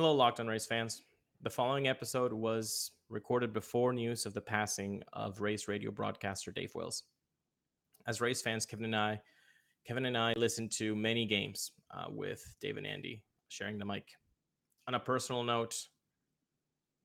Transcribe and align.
Hello, 0.00 0.14
Locked 0.14 0.40
on 0.40 0.46
Rays 0.46 0.64
fans. 0.64 1.02
The 1.42 1.50
following 1.50 1.86
episode 1.86 2.32
was 2.32 2.92
recorded 3.10 3.52
before 3.52 3.92
news 3.92 4.24
of 4.24 4.32
the 4.32 4.40
passing 4.40 5.02
of 5.12 5.42
Rays 5.42 5.68
radio 5.68 5.90
broadcaster 5.90 6.50
Dave 6.50 6.74
Wills. 6.74 7.02
As 8.06 8.18
Rays 8.18 8.40
fans, 8.40 8.64
Kevin 8.64 8.86
and 8.86 8.96
I, 8.96 9.20
Kevin 9.86 10.06
and 10.06 10.16
I 10.16 10.32
listened 10.38 10.72
to 10.78 10.96
many 10.96 11.26
games 11.26 11.72
uh, 11.90 12.06
with 12.08 12.42
Dave 12.62 12.78
and 12.78 12.86
Andy 12.86 13.22
sharing 13.48 13.76
the 13.76 13.84
mic. 13.84 14.08
On 14.88 14.94
a 14.94 14.98
personal 14.98 15.44
note, 15.44 15.76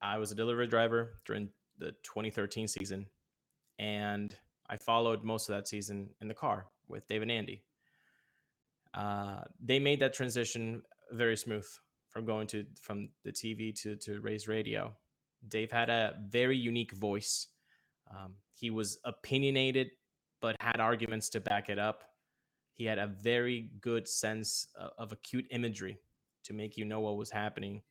I 0.02 0.18
was 0.18 0.32
a 0.32 0.36
delivery 0.36 0.68
driver 0.68 1.16
during 1.25 1.50
the 1.77 1.91
2013 2.04 2.66
season, 2.70 3.07
and 3.77 4.34
I 4.70 4.77
followed 4.77 5.21
most 5.21 5.50
of 5.50 5.55
that 5.55 5.68
season 5.68 6.12
in 6.21 6.30
the 6.30 6.34
car 6.34 6.68
with 6.88 7.05
Dave 7.09 7.23
and 7.23 7.32
Andy. 7.32 7.62
Uh, 8.93 9.41
they 9.62 9.80
made 9.80 10.00
that 10.00 10.14
transition 10.14 10.82
very 11.12 11.36
smooth 11.36 11.68
from 12.16 12.25
going 12.25 12.47
to 12.47 12.66
from 12.82 13.09
the 13.25 13.31
TV 13.31 13.77
to 13.81 13.98
to 13.98 14.21
Rays 14.21 14.48
radio. 14.48 14.95
Dave 15.49 15.70
had 15.70 15.89
a 15.89 16.13
very 16.30 16.58
unique 16.58 16.94
voice. 16.94 17.48
Um, 18.09 18.35
he 18.53 18.70
was 18.70 18.98
opinionated, 19.03 19.91
but 20.41 20.55
had 20.62 20.80
arguments 20.80 21.30
to 21.31 21.41
back 21.41 21.70
it 21.70 21.77
up. 21.77 22.05
He 22.73 22.86
had 22.86 22.99
a 22.99 23.08
very 23.08 23.70
good 23.81 24.08
sense 24.08 24.67
of, 24.80 24.91
of 24.98 25.12
acute 25.12 25.45
imagery 25.52 25.99
to 26.45 26.53
make 26.53 26.77
you 26.77 26.86
know 26.86 27.02
what 27.02 27.17
was 27.17 27.31
happening, 27.31 27.81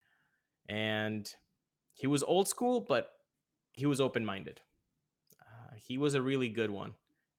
and 0.71 1.31
he 1.93 2.07
was 2.07 2.23
old 2.23 2.49
school, 2.49 2.81
but 2.81 3.11
he 3.73 3.85
was 3.85 4.01
open 4.01 4.25
minded. 4.25 4.61
Uh, 5.39 5.75
he 5.77 5.99
was 5.99 6.15
a 6.15 6.23
really 6.23 6.49
good 6.49 6.71
one, 6.71 6.95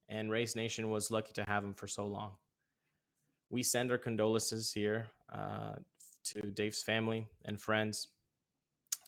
and 0.08 0.30
Rays 0.30 0.54
Nation 0.54 0.88
was 0.90 1.10
lucky 1.10 1.32
to 1.32 1.44
have 1.48 1.64
him 1.64 1.74
for 1.74 1.88
so 1.88 2.06
long. 2.06 2.30
We 3.50 3.64
send 3.64 3.90
our 3.90 3.98
condolences 3.98 4.72
here 4.72 5.08
uh, 5.32 5.74
to 6.32 6.42
Dave's 6.42 6.82
family 6.82 7.26
and 7.44 7.60
friends. 7.60 8.08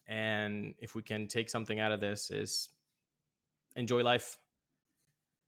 And 0.06 0.74
if 0.78 0.94
we 0.94 1.02
can 1.02 1.28
take 1.28 1.50
something 1.50 1.80
out 1.80 1.92
of 1.92 2.00
this 2.00 2.30
is 2.30 2.68
enjoy 3.76 4.02
life 4.02 4.38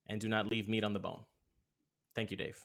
and 0.08 0.20
do 0.20 0.28
not 0.28 0.46
leave 0.46 0.68
meat 0.68 0.84
on 0.84 0.92
the 0.92 0.98
bone. 0.98 1.20
Thank 2.14 2.30
you, 2.30 2.36
Dave. 2.36 2.58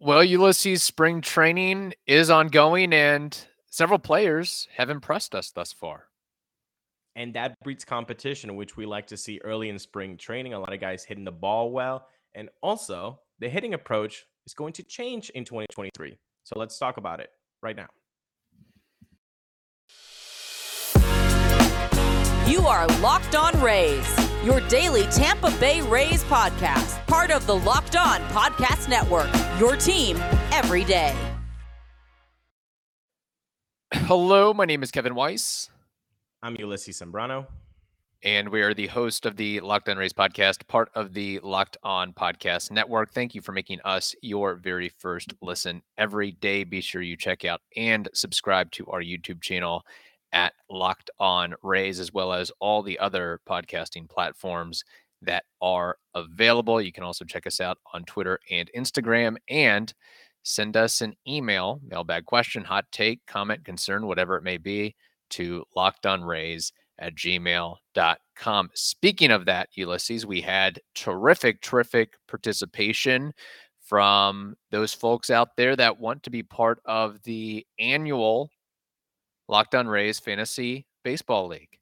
Well, 0.00 0.22
Ulysses, 0.22 0.82
spring 0.82 1.22
training 1.22 1.94
is 2.06 2.28
ongoing 2.28 2.92
and 2.92 3.34
several 3.70 3.98
players 3.98 4.68
have 4.76 4.90
impressed 4.90 5.34
us 5.34 5.50
thus 5.50 5.72
far. 5.72 6.08
And 7.16 7.34
that 7.34 7.54
breeds 7.62 7.84
competition, 7.84 8.56
which 8.56 8.76
we 8.76 8.86
like 8.86 9.06
to 9.08 9.16
see 9.16 9.40
early 9.44 9.68
in 9.68 9.78
spring 9.78 10.16
training. 10.16 10.52
A 10.54 10.58
lot 10.58 10.72
of 10.72 10.80
guys 10.80 11.04
hitting 11.04 11.24
the 11.24 11.32
ball 11.32 11.70
well. 11.70 12.08
And 12.34 12.48
also, 12.60 13.20
the 13.38 13.48
hitting 13.48 13.74
approach 13.74 14.26
is 14.46 14.54
going 14.54 14.72
to 14.74 14.82
change 14.82 15.30
in 15.30 15.44
2023. 15.44 16.18
So 16.42 16.58
let's 16.58 16.78
talk 16.78 16.96
about 16.96 17.20
it 17.20 17.30
right 17.62 17.76
now. 17.76 17.86
You 22.46 22.66
are 22.66 22.86
Locked 22.98 23.34
On 23.34 23.58
Rays, 23.62 24.06
your 24.44 24.60
daily 24.68 25.04
Tampa 25.04 25.50
Bay 25.58 25.80
Rays 25.80 26.22
podcast, 26.24 27.04
part 27.06 27.30
of 27.30 27.46
the 27.46 27.56
Locked 27.56 27.96
On 27.96 28.20
Podcast 28.28 28.88
Network, 28.88 29.30
your 29.58 29.76
team 29.76 30.18
every 30.52 30.84
day. 30.84 31.16
Hello, 33.94 34.52
my 34.52 34.66
name 34.66 34.82
is 34.82 34.90
Kevin 34.90 35.14
Weiss. 35.14 35.70
I'm 36.44 36.56
Ulysses 36.56 37.00
Sembrano. 37.00 37.46
And 38.22 38.50
we 38.50 38.60
are 38.60 38.74
the 38.74 38.88
host 38.88 39.24
of 39.24 39.34
the 39.38 39.60
Locked 39.60 39.88
On 39.88 39.96
Rays 39.96 40.12
podcast, 40.12 40.66
part 40.66 40.90
of 40.94 41.14
the 41.14 41.40
Locked 41.42 41.78
On 41.82 42.12
Podcast 42.12 42.70
Network. 42.70 43.14
Thank 43.14 43.34
you 43.34 43.40
for 43.40 43.52
making 43.52 43.80
us 43.82 44.14
your 44.20 44.56
very 44.56 44.90
first 44.90 45.32
listen 45.40 45.80
every 45.96 46.32
day. 46.32 46.64
Be 46.64 46.82
sure 46.82 47.00
you 47.00 47.16
check 47.16 47.46
out 47.46 47.62
and 47.78 48.10
subscribe 48.12 48.70
to 48.72 48.84
our 48.88 49.00
YouTube 49.00 49.40
channel 49.40 49.86
at 50.34 50.52
Locked 50.68 51.08
On 51.18 51.54
Rays, 51.62 51.98
as 51.98 52.12
well 52.12 52.34
as 52.34 52.52
all 52.60 52.82
the 52.82 52.98
other 52.98 53.40
podcasting 53.48 54.06
platforms 54.06 54.84
that 55.22 55.44
are 55.62 55.96
available. 56.14 56.78
You 56.78 56.92
can 56.92 57.04
also 57.04 57.24
check 57.24 57.46
us 57.46 57.58
out 57.58 57.78
on 57.94 58.04
Twitter 58.04 58.38
and 58.50 58.70
Instagram 58.76 59.36
and 59.48 59.94
send 60.42 60.76
us 60.76 61.00
an 61.00 61.14
email, 61.26 61.80
mailbag 61.88 62.26
question, 62.26 62.64
hot 62.64 62.84
take, 62.92 63.24
comment, 63.26 63.64
concern, 63.64 64.06
whatever 64.06 64.36
it 64.36 64.44
may 64.44 64.58
be, 64.58 64.94
to 65.34 65.64
lockedonrays 65.76 66.72
at 66.98 67.14
gmail.com. 67.14 68.70
Speaking 68.74 69.30
of 69.30 69.46
that, 69.46 69.68
Ulysses, 69.74 70.26
we 70.26 70.40
had 70.40 70.80
terrific, 70.94 71.60
terrific 71.60 72.14
participation 72.28 73.32
from 73.80 74.56
those 74.70 74.94
folks 74.94 75.30
out 75.30 75.56
there 75.56 75.76
that 75.76 76.00
want 76.00 76.22
to 76.22 76.30
be 76.30 76.42
part 76.42 76.80
of 76.84 77.22
the 77.24 77.66
annual 77.78 78.50
Locked 79.48 79.74
On 79.74 79.86
Rays 79.86 80.18
Fantasy 80.18 80.86
Baseball 81.02 81.48
League. 81.48 81.78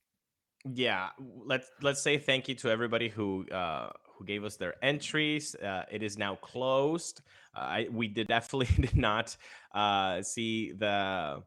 Yeah, 0.65 1.09
let's 1.45 1.71
let's 1.81 2.03
say 2.03 2.19
thank 2.19 2.49
you 2.49 2.55
to 2.57 2.71
everybody 2.71 3.09
who 3.09 3.47
uh, 3.51 3.91
who 4.17 4.25
gave 4.25 4.45
us 4.45 4.57
their 4.57 4.75
entries. 4.85 5.55
Uh, 5.57 5.85
it 5.91 6.03
is 6.03 6.19
now 6.19 6.37
closed. 6.37 7.21
Uh, 7.55 7.61
I, 7.61 7.87
we 7.91 8.09
did 8.09 8.29
definitely 8.29 8.69
did 8.81 8.97
not 8.97 9.37
uh, 9.75 10.23
see 10.23 10.73
the 10.73 11.43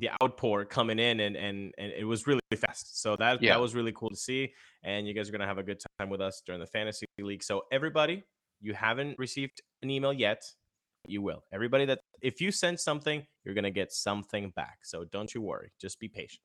the 0.00 0.10
outpour 0.22 0.64
coming 0.64 0.98
in, 0.98 1.20
and 1.20 1.36
and 1.36 1.72
and 1.78 1.92
it 1.92 2.04
was 2.04 2.26
really 2.26 2.40
fast. 2.56 3.00
So 3.00 3.16
that 3.16 3.42
yeah. 3.42 3.54
that 3.54 3.60
was 3.60 3.74
really 3.74 3.92
cool 3.92 4.10
to 4.10 4.16
see. 4.16 4.52
And 4.82 5.06
you 5.06 5.14
guys 5.14 5.28
are 5.28 5.32
gonna 5.32 5.46
have 5.46 5.58
a 5.58 5.62
good 5.62 5.80
time 5.98 6.10
with 6.10 6.20
us 6.20 6.42
during 6.44 6.60
the 6.60 6.66
fantasy 6.66 7.06
league. 7.18 7.42
So 7.42 7.62
everybody, 7.70 8.24
you 8.60 8.74
haven't 8.74 9.18
received 9.18 9.62
an 9.82 9.90
email 9.90 10.12
yet 10.12 10.42
you 11.06 11.22
will. 11.22 11.44
Everybody 11.52 11.84
that 11.86 12.00
if 12.20 12.40
you 12.40 12.50
send 12.50 12.78
something, 12.78 13.26
you're 13.44 13.54
going 13.54 13.64
to 13.64 13.70
get 13.70 13.92
something 13.92 14.50
back. 14.56 14.78
So 14.82 15.04
don't 15.04 15.34
you 15.34 15.40
worry. 15.40 15.72
Just 15.80 15.98
be 15.98 16.08
patient. 16.08 16.42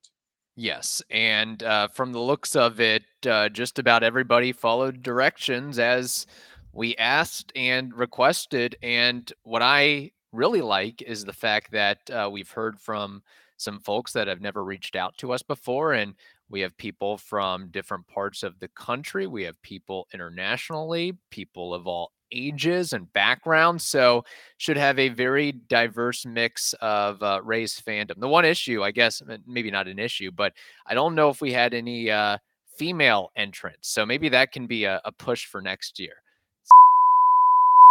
Yes. 0.56 1.02
And 1.10 1.62
uh, 1.62 1.88
from 1.88 2.12
the 2.12 2.20
looks 2.20 2.56
of 2.56 2.80
it, 2.80 3.02
uh, 3.28 3.50
just 3.50 3.78
about 3.78 4.02
everybody 4.02 4.52
followed 4.52 5.02
directions 5.02 5.78
as 5.78 6.26
we 6.72 6.96
asked 6.96 7.52
and 7.54 7.94
requested. 7.94 8.76
And 8.82 9.30
what 9.42 9.62
I 9.62 10.12
really 10.32 10.62
like 10.62 11.02
is 11.02 11.24
the 11.24 11.32
fact 11.32 11.72
that 11.72 12.10
uh, 12.10 12.30
we've 12.32 12.50
heard 12.50 12.80
from 12.80 13.22
some 13.56 13.80
folks 13.80 14.12
that 14.12 14.28
have 14.28 14.40
never 14.40 14.64
reached 14.64 14.96
out 14.96 15.16
to 15.18 15.32
us 15.32 15.42
before. 15.42 15.92
And 15.92 16.14
we 16.48 16.60
have 16.60 16.76
people 16.76 17.16
from 17.18 17.68
different 17.68 18.06
parts 18.08 18.42
of 18.42 18.58
the 18.60 18.68
country. 18.68 19.26
We 19.26 19.42
have 19.44 19.60
people 19.62 20.06
internationally, 20.12 21.16
people 21.30 21.74
of 21.74 21.86
all 21.86 22.12
ages 22.32 22.92
and 22.92 23.12
backgrounds. 23.12 23.84
So 23.84 24.24
should 24.58 24.76
have 24.76 24.98
a 24.98 25.08
very 25.08 25.52
diverse 25.52 26.26
mix 26.26 26.74
of 26.80 27.22
uh, 27.22 27.40
Rays 27.42 27.80
fandom. 27.80 28.18
The 28.18 28.28
one 28.28 28.44
issue, 28.44 28.82
I 28.82 28.90
guess, 28.90 29.22
maybe 29.46 29.70
not 29.70 29.88
an 29.88 29.98
issue, 29.98 30.30
but 30.30 30.52
I 30.86 30.94
don't 30.94 31.14
know 31.14 31.30
if 31.30 31.40
we 31.40 31.52
had 31.52 31.74
any 31.74 32.10
uh, 32.10 32.38
female 32.76 33.30
entrants. 33.36 33.88
So 33.88 34.04
maybe 34.04 34.28
that 34.30 34.52
can 34.52 34.66
be 34.66 34.84
a, 34.84 35.00
a 35.04 35.12
push 35.12 35.46
for 35.46 35.60
next 35.60 35.98
year. 35.98 36.14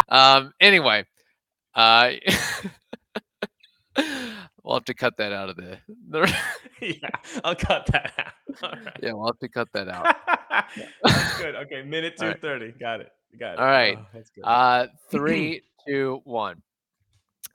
Um. 0.08 0.54
Anyway, 0.62 1.06
uh, 1.74 2.12
we'll 4.66 4.76
have 4.76 4.86
to 4.86 4.94
cut 4.94 5.16
that 5.18 5.32
out 5.32 5.50
of 5.50 5.56
the. 5.56 5.78
the... 6.10 6.34
yeah, 6.82 7.10
I'll 7.44 7.56
cut 7.56 7.86
that 7.88 8.12
out. 8.18 8.32
Yeah, 9.02 9.12
we'll 9.12 9.28
have 9.28 9.40
to 9.40 9.50
cut 9.50 9.68
that 9.74 9.90
out. 9.90 10.16
That's 11.04 11.38
good. 11.38 11.56
Okay, 11.56 11.84
minute 11.84 12.16
two 12.18 12.34
thirty. 12.42 12.68
Right. 12.68 12.80
Got 12.80 13.02
it. 13.02 13.12
Got 13.38 13.54
it. 13.54 13.60
All 13.60 13.66
right. 13.66 13.98
Oh, 14.44 14.50
uh, 14.50 14.88
three, 15.12 15.62
two, 15.86 16.22
one. 16.24 16.62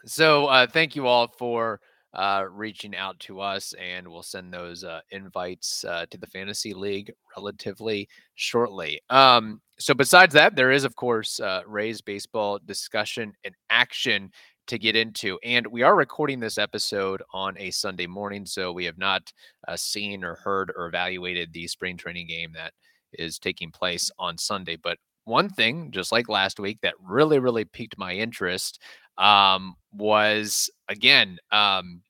So 0.04 0.47
uh, 0.47 0.66
thank 0.66 0.94
you 0.94 1.06
all 1.06 1.28
for 1.38 1.81
uh, 2.12 2.44
reaching 2.50 2.94
out 2.94 3.19
to 3.21 3.41
us, 3.41 3.72
and 3.81 4.06
we'll 4.06 4.22
send 4.22 4.53
those 4.53 4.84
uh, 4.84 5.00
invites 5.10 5.84
uh, 5.84 6.04
to 6.10 6.19
the 6.19 6.27
fantasy 6.27 6.75
league 6.75 7.12
relatively 7.37 8.09
shortly. 8.34 9.00
Um, 9.09 9.60
so 9.78 9.94
besides 9.94 10.34
that, 10.34 10.54
there 10.54 10.71
is 10.71 10.84
of 10.84 10.97
course 10.97 11.41
uh, 11.41 11.62
Rays 11.66 12.01
baseball 12.03 12.59
discussion 12.66 13.33
and 13.45 13.54
action 13.71 14.30
to 14.71 14.78
get 14.78 14.95
into, 14.95 15.37
and 15.43 15.67
we 15.67 15.83
are 15.83 15.97
recording 15.97 16.39
this 16.39 16.57
episode 16.57 17.25
on 17.33 17.59
a 17.59 17.72
Sunday 17.72 18.07
morning, 18.07 18.47
so 18.47 18.71
we 18.71 18.84
have 18.84 18.99
not 18.99 19.33
uh, 19.67 19.77
seen 19.77 20.22
or 20.22 20.37
heard 20.37 20.72
or 20.77 20.87
evaluated 20.87 21.53
the 21.53 21.67
spring 21.67 21.97
training 21.97 22.28
game 22.28 22.53
that 22.55 22.72
is 23.13 23.41
taking 23.41 23.72
place 23.72 24.13
on 24.17 24.39
Sunday. 24.39 24.77
But 24.77 24.99
one 25.25 25.49
thing, 25.49 25.91
just 25.91 26.13
like 26.13 26.28
last 26.28 26.61
week, 26.61 26.78
that 26.83 26.95
really, 27.03 27.41
really 27.41 27.65
piqued 27.65 27.99
my 27.99 28.13
interest 28.13 28.81
um, 29.19 29.75
was 29.93 30.71
again, 30.89 31.39
um, 31.51 32.03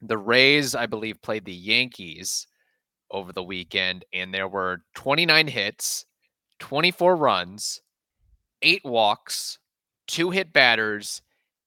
the 0.00 0.16
Rays, 0.16 0.74
I 0.74 0.86
believe, 0.86 1.20
played 1.20 1.44
the 1.44 1.52
Yankees 1.52 2.46
over 3.10 3.30
the 3.30 3.42
weekend, 3.42 4.06
and 4.14 4.32
there 4.32 4.48
were 4.48 4.80
29 4.94 5.48
hits, 5.48 6.06
24 6.60 7.16
runs, 7.16 7.82
eight 8.62 8.86
walks, 8.86 9.58
two 10.06 10.30
hit 10.30 10.54
batters, 10.54 11.20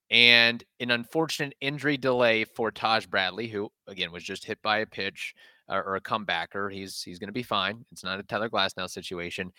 and 0.10 0.64
an 0.80 0.92
unfortunate 0.92 1.56
injury 1.62 1.98
delay 1.98 2.44
for 2.44 2.72
Taj 2.72 3.06
Bradley, 3.06 3.48
who 3.48 3.72
again 3.88 4.12
was 4.12 4.24
just 4.24 4.46
hit 4.46 4.62
by 4.62 4.80
a 4.80 4.86
pitch 4.86 5.34
or, 5.68 5.84
or 5.84 5.96
a 5.96 6.02
comebacker. 6.02 6.72
He's 6.72 7.02
he's 7.02 7.20
going 7.20 7.30
to 7.30 7.34
be 7.34 7.44
fine. 7.44 7.86
It's 7.92 8.04
not 8.04 8.20
a 8.20 8.24
Tyler 8.24 8.50
Glasnow 8.50 8.90
situation 8.90 9.52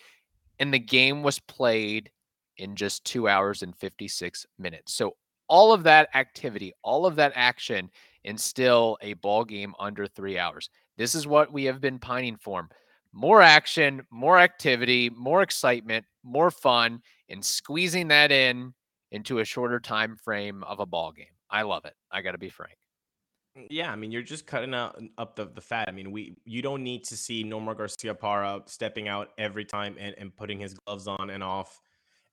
and 0.58 0.72
the 0.72 0.78
game 0.78 1.22
was 1.22 1.38
played 1.40 2.10
in 2.56 2.76
just 2.76 3.04
two 3.04 3.28
hours 3.28 3.62
and 3.62 3.76
56 3.76 4.46
minutes. 4.58 4.94
So 4.94 5.16
all 5.48 5.72
of 5.72 5.82
that 5.84 6.08
activity, 6.14 6.72
all 6.82 7.06
of 7.06 7.16
that 7.16 7.32
action, 7.34 7.90
and 8.24 8.40
still 8.40 8.96
a 9.02 9.14
ball 9.14 9.44
game 9.44 9.74
under 9.78 10.06
three 10.06 10.38
hours. 10.38 10.70
This 10.96 11.14
is 11.14 11.26
what 11.26 11.52
we 11.52 11.64
have 11.64 11.80
been 11.80 11.98
pining 11.98 12.36
for. 12.36 12.68
More 13.12 13.42
action, 13.42 14.06
more 14.10 14.38
activity, 14.38 15.10
more 15.10 15.42
excitement, 15.42 16.04
more 16.22 16.50
fun, 16.50 17.00
and 17.28 17.44
squeezing 17.44 18.08
that 18.08 18.32
in 18.32 18.72
into 19.14 19.38
a 19.38 19.44
shorter 19.44 19.78
time 19.78 20.16
frame 20.16 20.64
of 20.64 20.80
a 20.80 20.86
ball 20.86 21.12
game. 21.12 21.26
I 21.48 21.62
love 21.62 21.84
it. 21.84 21.94
I 22.10 22.20
got 22.20 22.32
to 22.32 22.38
be 22.38 22.48
frank. 22.48 22.76
Mm, 23.56 23.68
yeah, 23.70 23.92
I 23.92 23.96
mean, 23.96 24.10
you're 24.10 24.22
just 24.22 24.44
cutting 24.44 24.74
out 24.74 25.00
up 25.18 25.36
the, 25.36 25.46
the 25.46 25.60
fat. 25.60 25.88
I 25.88 25.92
mean, 25.92 26.10
we 26.10 26.36
you 26.44 26.62
don't 26.62 26.82
need 26.82 27.04
to 27.04 27.16
see 27.16 27.44
Nomar 27.44 27.76
Garciaparra 27.76 28.68
stepping 28.68 29.06
out 29.06 29.28
every 29.38 29.64
time 29.64 29.96
and, 29.98 30.14
and 30.18 30.36
putting 30.36 30.58
his 30.58 30.74
gloves 30.74 31.06
on 31.06 31.30
and 31.30 31.42
off, 31.42 31.80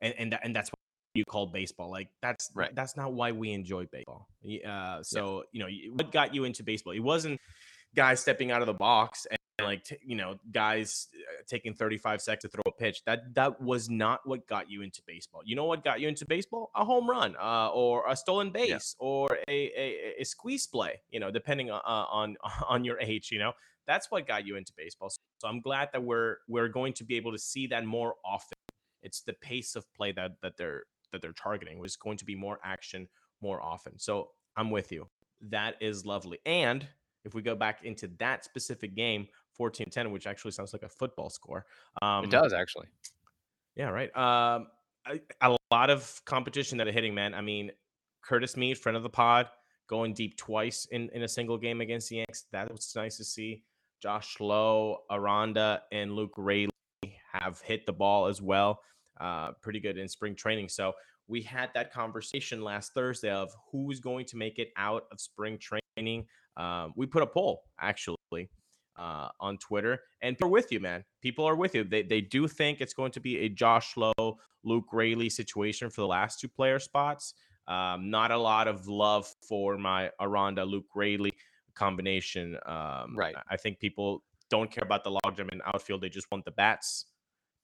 and 0.01 0.13
and 0.17 0.33
that, 0.33 0.41
and 0.43 0.55
that's 0.55 0.69
what 0.69 0.79
you 1.13 1.23
call 1.23 1.45
baseball. 1.45 1.91
Like 1.91 2.09
that's 2.21 2.49
right. 2.55 2.73
That's 2.73 2.97
not 2.97 3.13
why 3.13 3.31
we 3.31 3.51
enjoy 3.51 3.85
baseball. 3.91 4.27
Uh, 4.67 5.03
so 5.03 5.43
yeah. 5.53 5.67
you 5.67 5.89
know 5.89 5.95
what 5.95 6.11
got 6.11 6.33
you 6.33 6.45
into 6.45 6.63
baseball? 6.63 6.93
It 6.93 6.99
wasn't 6.99 7.39
guys 7.95 8.19
stepping 8.21 8.51
out 8.51 8.61
of 8.61 8.67
the 8.67 8.73
box 8.73 9.27
and 9.29 9.37
like 9.63 9.83
t- 9.83 9.97
you 10.03 10.15
know 10.15 10.39
guys 10.51 11.07
uh, 11.15 11.43
taking 11.47 11.73
35 11.73 12.21
seconds 12.21 12.41
to 12.41 12.47
throw 12.49 12.63
a 12.67 12.71
pitch 12.71 13.03
that 13.05 13.33
that 13.35 13.61
was 13.61 13.89
not 13.89 14.21
what 14.25 14.47
got 14.47 14.69
you 14.69 14.81
into 14.81 15.01
baseball. 15.05 15.41
You 15.43 15.55
know 15.55 15.65
what 15.65 15.83
got 15.83 15.99
you 15.99 16.07
into 16.07 16.25
baseball? 16.25 16.71
A 16.75 16.85
home 16.85 17.09
run 17.09 17.35
uh, 17.41 17.69
or 17.69 18.05
a 18.07 18.15
stolen 18.15 18.51
base 18.51 18.69
yeah. 18.69 19.05
or 19.05 19.37
a, 19.47 19.51
a, 19.51 20.21
a, 20.21 20.23
squeeze 20.23 20.67
play 20.67 21.01
you 21.11 21.19
know 21.19 21.31
depending 21.31 21.71
on, 21.71 21.81
uh, 21.85 22.05
on 22.11 22.37
on 22.67 22.83
your 22.85 22.99
age 22.99 23.29
you 23.31 23.39
know? 23.39 23.53
That's 23.87 24.11
what 24.11 24.27
got 24.27 24.45
you 24.45 24.55
into 24.55 24.71
baseball. 24.77 25.09
So 25.09 25.47
i'm 25.47 25.61
glad 25.61 25.89
that 25.93 26.03
we're 26.03 26.37
we're 26.47 26.69
going 26.69 26.93
to 26.93 27.03
be 27.03 27.15
able 27.17 27.31
to 27.31 27.39
see 27.39 27.67
that 27.67 27.85
more 27.85 28.15
often. 28.23 28.57
It's 29.01 29.21
the 29.21 29.33
pace 29.33 29.75
of 29.75 29.91
play 29.93 30.11
that 30.13 30.33
that 30.41 30.57
they're 30.57 30.83
that 31.11 31.21
they're 31.21 31.33
targeting 31.33 31.79
was 31.79 31.95
going 31.95 32.17
to 32.17 32.25
be 32.25 32.35
more 32.35 32.59
action 32.63 33.07
more 33.41 33.61
often. 33.61 33.97
So 33.97 34.29
i'm 34.55 34.69
with 34.69 34.91
you. 34.91 35.07
That 35.49 35.75
is 35.81 36.05
lovely. 36.05 36.39
And 36.45 36.87
if 37.23 37.33
we 37.33 37.41
go 37.41 37.55
back 37.55 37.83
into 37.83 38.09
that 38.19 38.43
specific 38.45 38.95
game 38.95 39.27
14 39.61 39.91
10, 39.91 40.11
which 40.11 40.25
actually 40.25 40.49
sounds 40.49 40.73
like 40.73 40.81
a 40.81 40.89
football 40.89 41.29
score. 41.29 41.67
Um, 42.01 42.23
it 42.23 42.31
does 42.31 42.51
actually. 42.51 42.87
Yeah, 43.75 43.89
right. 43.89 44.09
Um, 44.17 44.69
a, 45.07 45.19
a 45.39 45.55
lot 45.69 45.91
of 45.91 46.19
competition 46.25 46.79
that 46.79 46.87
are 46.87 46.91
hitting, 46.91 47.13
man. 47.13 47.35
I 47.35 47.41
mean, 47.41 47.69
Curtis 48.23 48.57
Mead, 48.57 48.79
friend 48.79 48.97
of 48.97 49.03
the 49.03 49.09
pod, 49.09 49.49
going 49.87 50.15
deep 50.15 50.35
twice 50.35 50.87
in, 50.89 51.11
in 51.13 51.21
a 51.21 51.27
single 51.27 51.59
game 51.59 51.79
against 51.79 52.09
the 52.09 52.15
Yanks. 52.15 52.45
That 52.51 52.71
was 52.71 52.91
nice 52.95 53.17
to 53.17 53.23
see. 53.23 53.63
Josh 54.01 54.37
Lowe, 54.39 55.03
Aranda, 55.11 55.83
and 55.91 56.13
Luke 56.13 56.33
Raley 56.37 56.71
have 57.31 57.61
hit 57.61 57.85
the 57.85 57.93
ball 57.93 58.25
as 58.25 58.41
well. 58.41 58.81
Uh, 59.19 59.51
pretty 59.61 59.79
good 59.79 59.99
in 59.99 60.07
spring 60.07 60.33
training. 60.33 60.69
So 60.69 60.93
we 61.27 61.43
had 61.43 61.69
that 61.75 61.93
conversation 61.93 62.63
last 62.63 62.95
Thursday 62.95 63.29
of 63.29 63.51
who's 63.71 63.99
going 63.99 64.25
to 64.25 64.37
make 64.37 64.57
it 64.57 64.69
out 64.75 65.03
of 65.11 65.21
spring 65.21 65.59
training. 65.59 66.25
Um, 66.57 66.93
we 66.95 67.05
put 67.05 67.21
a 67.21 67.27
poll 67.27 67.61
actually 67.79 68.49
uh, 68.97 69.29
on 69.39 69.57
Twitter, 69.57 69.99
and 70.21 70.37
people 70.37 70.47
are 70.47 70.51
with 70.51 70.71
you, 70.71 70.79
man. 70.79 71.03
People 71.21 71.45
are 71.45 71.55
with 71.55 71.75
you. 71.75 71.83
They 71.83 72.03
they 72.03 72.21
do 72.21 72.47
think 72.47 72.81
it's 72.81 72.93
going 72.93 73.11
to 73.13 73.19
be 73.19 73.39
a 73.39 73.49
Josh 73.49 73.95
Lowe, 73.97 74.37
Luke 74.63 74.91
Raley 74.91 75.29
situation 75.29 75.89
for 75.89 76.01
the 76.01 76.07
last 76.07 76.39
two 76.39 76.47
player 76.47 76.79
spots. 76.79 77.33
Um, 77.67 78.09
not 78.09 78.31
a 78.31 78.37
lot 78.37 78.67
of 78.67 78.87
love 78.87 79.33
for 79.47 79.77
my 79.77 80.11
Aranda 80.19 80.65
Luke 80.65 80.87
Raley 80.95 81.31
combination. 81.75 82.57
Um, 82.65 83.15
right. 83.15 83.35
I 83.49 83.57
think 83.57 83.79
people 83.79 84.23
don't 84.49 84.69
care 84.69 84.83
about 84.83 85.03
the 85.03 85.11
logjam 85.25 85.51
in 85.51 85.61
outfield. 85.65 86.01
They 86.01 86.09
just 86.09 86.27
want 86.31 86.43
the 86.45 86.51
bats. 86.51 87.05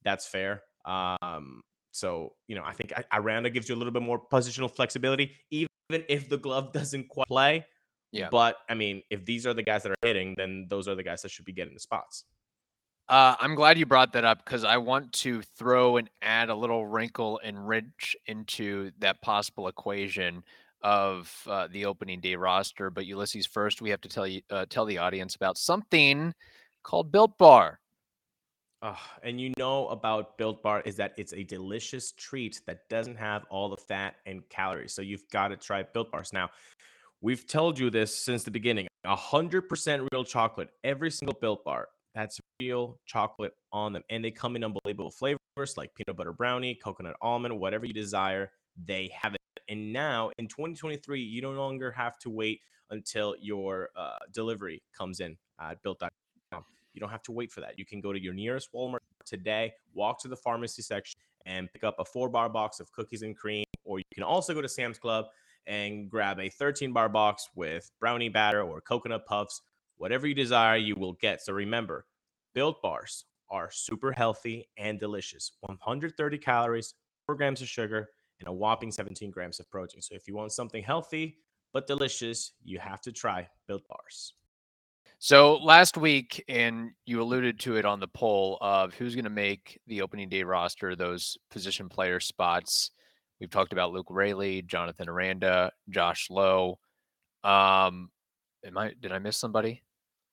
That's 0.03 0.25
fair. 0.27 0.63
Um, 0.85 1.61
so 1.91 2.33
you 2.47 2.55
know, 2.55 2.63
I 2.63 2.73
think 2.73 2.93
Aranda 3.11 3.49
gives 3.49 3.69
you 3.69 3.75
a 3.75 3.77
little 3.77 3.93
bit 3.93 4.03
more 4.03 4.21
positional 4.31 4.71
flexibility, 4.73 5.35
even 5.51 5.67
if 5.89 6.29
the 6.29 6.37
glove 6.37 6.71
doesn't 6.79 7.09
quite 7.09 7.27
play. 7.27 7.65
Yeah. 8.11 8.29
But 8.31 8.57
I 8.69 8.73
mean, 8.73 9.01
if 9.09 9.25
these 9.25 9.45
are 9.45 9.53
the 9.53 9.63
guys 9.63 9.83
that 9.83 9.91
are 9.91 9.97
hitting, 10.01 10.33
then 10.37 10.67
those 10.69 10.87
are 10.87 10.95
the 10.95 11.03
guys 11.03 11.21
that 11.21 11.31
should 11.31 11.45
be 11.45 11.53
getting 11.53 11.73
the 11.73 11.79
spots. 11.79 12.23
Uh, 13.09 13.35
I'm 13.39 13.55
glad 13.55 13.77
you 13.77 13.85
brought 13.85 14.11
that 14.13 14.25
up 14.25 14.43
because 14.43 14.65
I 14.65 14.77
want 14.77 15.13
to 15.13 15.41
throw 15.41 15.95
and 15.95 16.09
add 16.21 16.49
a 16.49 16.55
little 16.55 16.85
wrinkle 16.85 17.39
and 17.41 17.67
wrench 17.67 18.17
into 18.25 18.91
that 18.99 19.21
possible 19.21 19.69
equation 19.69 20.43
of 20.81 21.33
uh, 21.47 21.67
the 21.71 21.85
opening 21.85 22.19
day 22.19 22.35
roster. 22.35 22.89
But 22.89 23.05
Ulysses, 23.05 23.45
first 23.45 23.81
we 23.81 23.89
have 23.91 24.01
to 24.01 24.09
tell 24.09 24.27
you 24.27 24.41
uh, 24.49 24.65
tell 24.69 24.85
the 24.85 24.97
audience 24.97 25.35
about 25.35 25.57
something 25.57 26.33
called 26.83 27.11
Built 27.11 27.37
Bar. 27.37 27.79
and 29.23 29.41
you 29.41 29.53
know 29.57 29.87
about 29.87 30.37
Built 30.37 30.61
Bar 30.61 30.81
is 30.81 30.97
that 30.97 31.13
it's 31.17 31.33
a 31.33 31.43
delicious 31.43 32.11
treat 32.11 32.61
that 32.67 32.87
doesn't 32.89 33.17
have 33.17 33.45
all 33.49 33.69
the 33.69 33.77
fat 33.77 34.15
and 34.25 34.47
calories. 34.49 34.93
So 34.93 35.01
you've 35.01 35.27
got 35.29 35.47
to 35.47 35.57
try 35.57 35.81
Built 35.83 36.11
Bars 36.11 36.31
now. 36.31 36.49
We've 37.19 37.47
told 37.47 37.79
you 37.79 37.89
this 37.89 38.15
since 38.15 38.43
the 38.43 38.51
beginning. 38.51 38.87
100% 39.05 40.07
real 40.11 40.23
chocolate, 40.23 40.69
every 40.83 41.09
single 41.09 41.35
built 41.41 41.65
bar. 41.65 41.87
That's 42.13 42.39
real 42.61 42.99
chocolate 43.07 43.53
on 43.71 43.93
them. 43.93 44.03
And 44.11 44.23
they 44.23 44.29
come 44.29 44.55
in 44.55 44.63
unbelievable 44.63 45.09
flavors 45.09 45.39
like 45.77 45.95
peanut 45.95 46.15
butter 46.15 46.31
brownie, 46.31 46.75
coconut 46.75 47.15
almond, 47.21 47.59
whatever 47.59 47.87
you 47.87 47.93
desire, 47.93 48.51
they 48.85 49.09
have 49.19 49.33
it. 49.33 49.41
And 49.67 49.91
now 49.91 50.29
in 50.37 50.47
2023, 50.47 51.19
you 51.19 51.41
no 51.41 51.53
longer 51.53 51.91
have 51.91 52.19
to 52.19 52.29
wait 52.29 52.61
until 52.91 53.35
your 53.41 53.89
uh, 53.95 54.17
delivery 54.31 54.83
comes 54.95 55.19
in 55.19 55.37
at 55.59 55.81
built.com. 55.81 56.63
You 56.93 57.01
don't 57.01 57.09
have 57.09 57.23
to 57.23 57.31
wait 57.31 57.51
for 57.51 57.61
that. 57.61 57.79
You 57.79 57.85
can 57.85 57.99
go 57.99 58.13
to 58.13 58.21
your 58.21 58.33
nearest 58.33 58.71
Walmart 58.73 58.99
today, 59.25 59.73
walk 59.93 60.21
to 60.21 60.27
the 60.27 60.37
pharmacy 60.37 60.83
section, 60.83 61.19
and 61.47 61.67
pick 61.73 61.83
up 61.83 61.95
a 61.97 62.05
four 62.05 62.29
bar 62.29 62.47
box 62.47 62.79
of 62.79 62.91
cookies 62.91 63.23
and 63.23 63.35
cream. 63.35 63.65
Or 63.85 63.97
you 63.97 64.05
can 64.13 64.23
also 64.23 64.53
go 64.53 64.61
to 64.61 64.69
Sam's 64.69 64.99
Club 64.99 65.25
and 65.67 66.09
grab 66.09 66.39
a 66.39 66.49
13 66.49 66.93
bar 66.93 67.09
box 67.09 67.49
with 67.55 67.91
brownie 67.99 68.29
batter 68.29 68.61
or 68.61 68.81
coconut 68.81 69.25
puffs. 69.25 69.61
Whatever 69.97 70.27
you 70.27 70.33
desire, 70.33 70.77
you 70.77 70.95
will 70.95 71.13
get. 71.13 71.41
So 71.41 71.53
remember, 71.53 72.05
built 72.53 72.81
bars 72.81 73.25
are 73.49 73.69
super 73.71 74.11
healthy 74.11 74.67
and 74.77 74.99
delicious 74.99 75.51
130 75.61 76.37
calories, 76.37 76.95
4 77.25 77.35
grams 77.35 77.61
of 77.61 77.67
sugar, 77.67 78.09
and 78.39 78.47
a 78.47 78.51
whopping 78.51 78.91
17 78.91 79.31
grams 79.31 79.59
of 79.59 79.69
protein. 79.69 80.01
So 80.01 80.15
if 80.15 80.27
you 80.27 80.35
want 80.35 80.51
something 80.51 80.83
healthy 80.83 81.37
but 81.73 81.87
delicious, 81.87 82.53
you 82.63 82.79
have 82.79 83.01
to 83.01 83.11
try 83.11 83.47
built 83.67 83.87
bars. 83.87 84.33
So 85.19 85.55
last 85.57 85.97
week, 85.97 86.43
and 86.47 86.91
you 87.05 87.21
alluded 87.21 87.59
to 87.61 87.75
it 87.77 87.85
on 87.85 87.99
the 87.99 88.07
poll 88.07 88.59
of 88.61 88.93
who's 88.93 89.15
going 89.15 89.23
to 89.23 89.31
make 89.31 89.79
the 89.87 90.03
opening 90.03 90.29
day 90.29 90.43
roster, 90.43 90.95
those 90.95 91.37
position 91.49 91.89
player 91.89 92.19
spots. 92.19 92.91
We've 93.39 93.49
talked 93.49 93.73
about 93.73 93.91
Luke 93.91 94.07
Raley, 94.09 94.61
Jonathan 94.63 95.09
Aranda, 95.09 95.71
Josh 95.89 96.29
Lowe. 96.29 96.79
Um, 97.43 98.09
am 98.65 98.77
I 98.77 98.93
did 98.99 99.11
I 99.11 99.19
miss 99.19 99.37
somebody? 99.37 99.83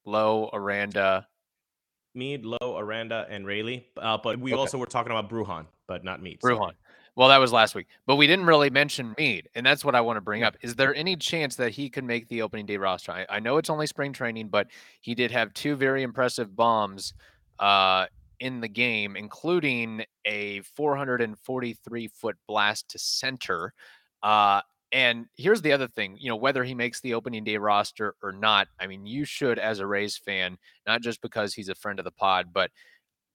Lowe, 0.06 0.50
Aranda, 0.52 1.26
Mead, 2.14 2.44
Lowe, 2.44 2.76
Aranda, 2.78 3.26
and 3.28 3.46
Raley. 3.46 3.86
Uh, 3.96 4.18
but 4.22 4.38
we 4.38 4.52
okay. 4.52 4.58
also 4.58 4.78
were 4.78 4.86
talking 4.86 5.10
about 5.10 5.28
Bruján, 5.28 5.66
but 5.86 6.04
not 6.04 6.22
Mead. 6.22 6.40
Bruján. 6.40 6.72
Well, 7.16 7.28
that 7.28 7.38
was 7.38 7.52
last 7.52 7.76
week, 7.76 7.86
but 8.06 8.16
we 8.16 8.26
didn't 8.26 8.46
really 8.46 8.70
mention 8.70 9.14
Mead, 9.16 9.48
and 9.54 9.64
that's 9.64 9.84
what 9.84 9.94
I 9.94 10.00
want 10.00 10.16
to 10.16 10.20
bring 10.20 10.42
up. 10.42 10.56
Is 10.62 10.74
there 10.74 10.92
any 10.96 11.14
chance 11.14 11.54
that 11.56 11.70
he 11.70 11.88
could 11.88 12.02
make 12.02 12.26
the 12.28 12.42
opening 12.42 12.66
day 12.66 12.76
roster? 12.76 13.12
I, 13.12 13.26
I, 13.28 13.38
know 13.38 13.56
it's 13.56 13.70
only 13.70 13.86
spring 13.86 14.12
training, 14.12 14.48
but 14.48 14.66
he 15.00 15.14
did 15.14 15.30
have 15.30 15.54
two 15.54 15.76
very 15.76 16.02
impressive 16.02 16.56
bombs 16.56 17.14
uh, 17.60 18.06
in 18.40 18.60
the 18.60 18.68
game, 18.68 19.16
including 19.16 20.04
a 20.24 20.60
443 20.76 22.08
foot 22.08 22.36
blast 22.46 22.90
to 22.90 22.98
center. 22.98 23.72
Uh, 24.22 24.60
and 24.92 25.26
here's 25.36 25.60
the 25.60 25.72
other 25.72 25.88
thing, 25.88 26.16
you 26.20 26.28
know, 26.28 26.36
whether 26.36 26.62
he 26.62 26.74
makes 26.74 27.00
the 27.00 27.14
opening 27.14 27.42
day 27.42 27.56
roster 27.56 28.14
or 28.22 28.32
not, 28.32 28.68
I 28.78 28.86
mean, 28.86 29.04
you 29.04 29.24
should, 29.24 29.58
as 29.58 29.80
a 29.80 29.86
Rays 29.86 30.16
fan, 30.16 30.56
not 30.86 31.02
just 31.02 31.20
because 31.20 31.52
he's 31.52 31.68
a 31.68 31.74
friend 31.74 31.98
of 31.98 32.04
the 32.04 32.12
pod, 32.12 32.52
but 32.52 32.70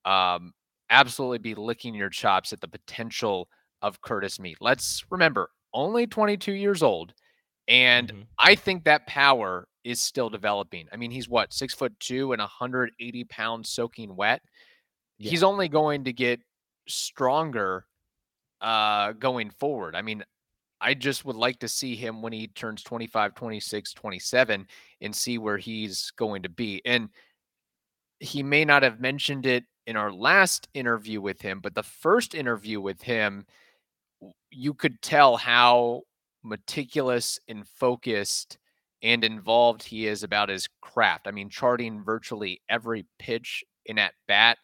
um, 0.06 0.54
absolutely 0.90 1.40
be 1.40 1.56
licking 1.56 1.94
your 1.94 2.10
chops 2.10 2.54
at 2.54 2.62
the 2.62 2.68
potential 2.68 3.50
of 3.82 4.02
Curtis 4.02 4.40
Mead. 4.40 4.58
Let's 4.62 5.04
remember, 5.10 5.50
only 5.74 6.08
22 6.08 6.54
years 6.54 6.82
old. 6.82 7.14
And 7.68 8.08
mm-hmm. 8.08 8.22
I 8.40 8.56
think 8.56 8.86
that 8.86 9.06
power 9.06 9.68
is 9.84 10.02
still 10.02 10.30
developing. 10.30 10.88
I 10.92 10.98
mean, 10.98 11.12
he's 11.12 11.30
what, 11.30 11.54
six 11.54 11.74
foot 11.74 11.94
two 12.00 12.32
and 12.32 12.40
180 12.40 13.24
pounds 13.26 13.70
soaking 13.70 14.16
wet 14.16 14.42
yeah. 15.20 15.30
he's 15.30 15.44
only 15.44 15.70
going 15.70 16.06
to 16.06 16.14
get 16.14 16.42
stronger 16.88 17.86
uh 18.62 19.14
going 19.14 19.52
forward. 19.52 19.96
I 19.96 20.02
mean, 20.02 20.24
I 20.82 20.94
just 20.94 21.26
would 21.26 21.36
like 21.36 21.60
to 21.60 21.68
see 21.68 21.96
him 21.96 22.22
when 22.22 22.34
he 22.34 22.48
turns 22.48 22.84
25, 22.84 23.36
26, 23.36 23.94
27 23.94 24.68
and 25.02 25.16
see 25.16 25.38
where 25.38 25.58
he's 25.58 26.12
going 26.12 26.44
to 26.44 26.50
be. 26.50 26.82
And 26.86 27.10
he 28.20 28.44
may 28.44 28.66
not 28.66 28.84
have 28.84 29.00
mentioned 29.00 29.46
it 29.46 29.66
in 29.88 29.98
our 29.98 30.12
last 30.12 30.68
interview 30.74 31.20
with 31.20 31.42
him, 31.42 31.60
but 31.60 31.76
the 31.76 31.84
first 31.84 32.34
interview 32.34 32.80
with 32.80 33.02
him, 33.02 33.46
you 34.52 34.74
could 34.74 35.02
tell 35.02 35.36
how 35.38 36.04
meticulous 36.44 37.40
and 37.48 37.68
focused 37.68 38.58
and 39.02 39.24
involved 39.24 39.84
he 39.84 40.08
is 40.08 40.24
about 40.24 40.50
his 40.50 40.68
craft. 40.82 41.28
I 41.28 41.32
mean, 41.32 41.50
charting 41.50 42.04
virtually 42.04 42.62
every 42.70 43.06
pitch 43.18 43.64
in 43.86 43.98
at 43.98 44.14
bat 44.28 44.58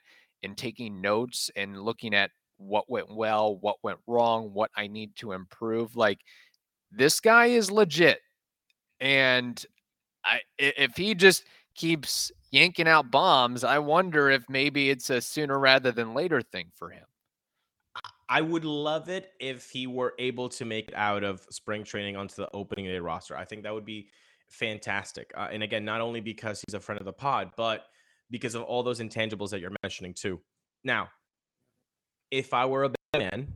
and 0.46 0.56
taking 0.56 1.02
notes 1.02 1.52
and 1.56 1.82
looking 1.82 2.14
at 2.14 2.32
what 2.58 2.90
went 2.90 3.14
well, 3.14 3.58
what 3.58 3.78
went 3.84 4.00
wrong, 4.08 4.52
what 4.54 4.72
I 4.78 4.88
need 4.88 5.16
to 5.18 5.34
improve. 5.34 5.96
Like 5.96 6.20
this 6.92 7.20
guy 7.20 7.48
is 7.48 7.70
legit. 7.70 8.20
And 9.02 9.64
I 10.24 10.40
if 10.58 10.96
he 10.96 11.16
just 11.16 11.44
keeps 11.76 12.32
yanking 12.52 12.88
out 12.88 13.12
bombs, 13.12 13.66
I 13.66 13.80
wonder 13.80 14.30
if 14.30 14.46
maybe 14.48 14.90
it's 14.90 15.10
a 15.10 15.20
sooner 15.20 15.60
rather 15.60 15.92
than 15.92 16.14
later 16.14 16.42
thing 16.42 16.68
for 16.74 16.90
him. 16.90 17.04
I 18.30 18.42
would 18.42 18.66
love 18.66 19.10
it 19.10 19.32
if 19.40 19.70
he 19.70 19.86
were 19.86 20.14
able 20.18 20.50
to 20.50 20.66
make 20.66 20.88
it 20.88 20.96
out 20.96 21.24
of 21.24 21.46
spring 21.52 21.84
training 21.84 22.16
onto 22.16 22.36
the 22.36 22.50
opening 22.54 22.86
day 22.86 22.98
roster. 23.00 23.38
I 23.38 23.46
think 23.46 23.64
that 23.64 23.74
would 23.74 23.86
be 23.86 24.08
fantastic. 24.48 25.32
Uh, 25.36 25.50
and 25.52 25.62
again, 25.62 25.86
not 25.86 26.02
only 26.02 26.22
because 26.22 26.64
he's 26.66 26.74
a 26.74 26.80
friend 26.80 27.00
of 27.00 27.06
the 27.06 27.14
pod, 27.14 27.52
but 27.56 27.86
because 28.30 28.56
of 28.56 28.64
all 28.64 28.84
those 28.84 29.00
intangibles 29.00 29.50
that 29.50 29.60
you're 29.60 29.76
mentioning 29.84 30.14
too. 30.14 30.40
Now, 30.84 31.10
if 32.32 32.54
I 32.54 32.66
were 32.66 32.86
a 32.86 32.92
man, 33.18 33.48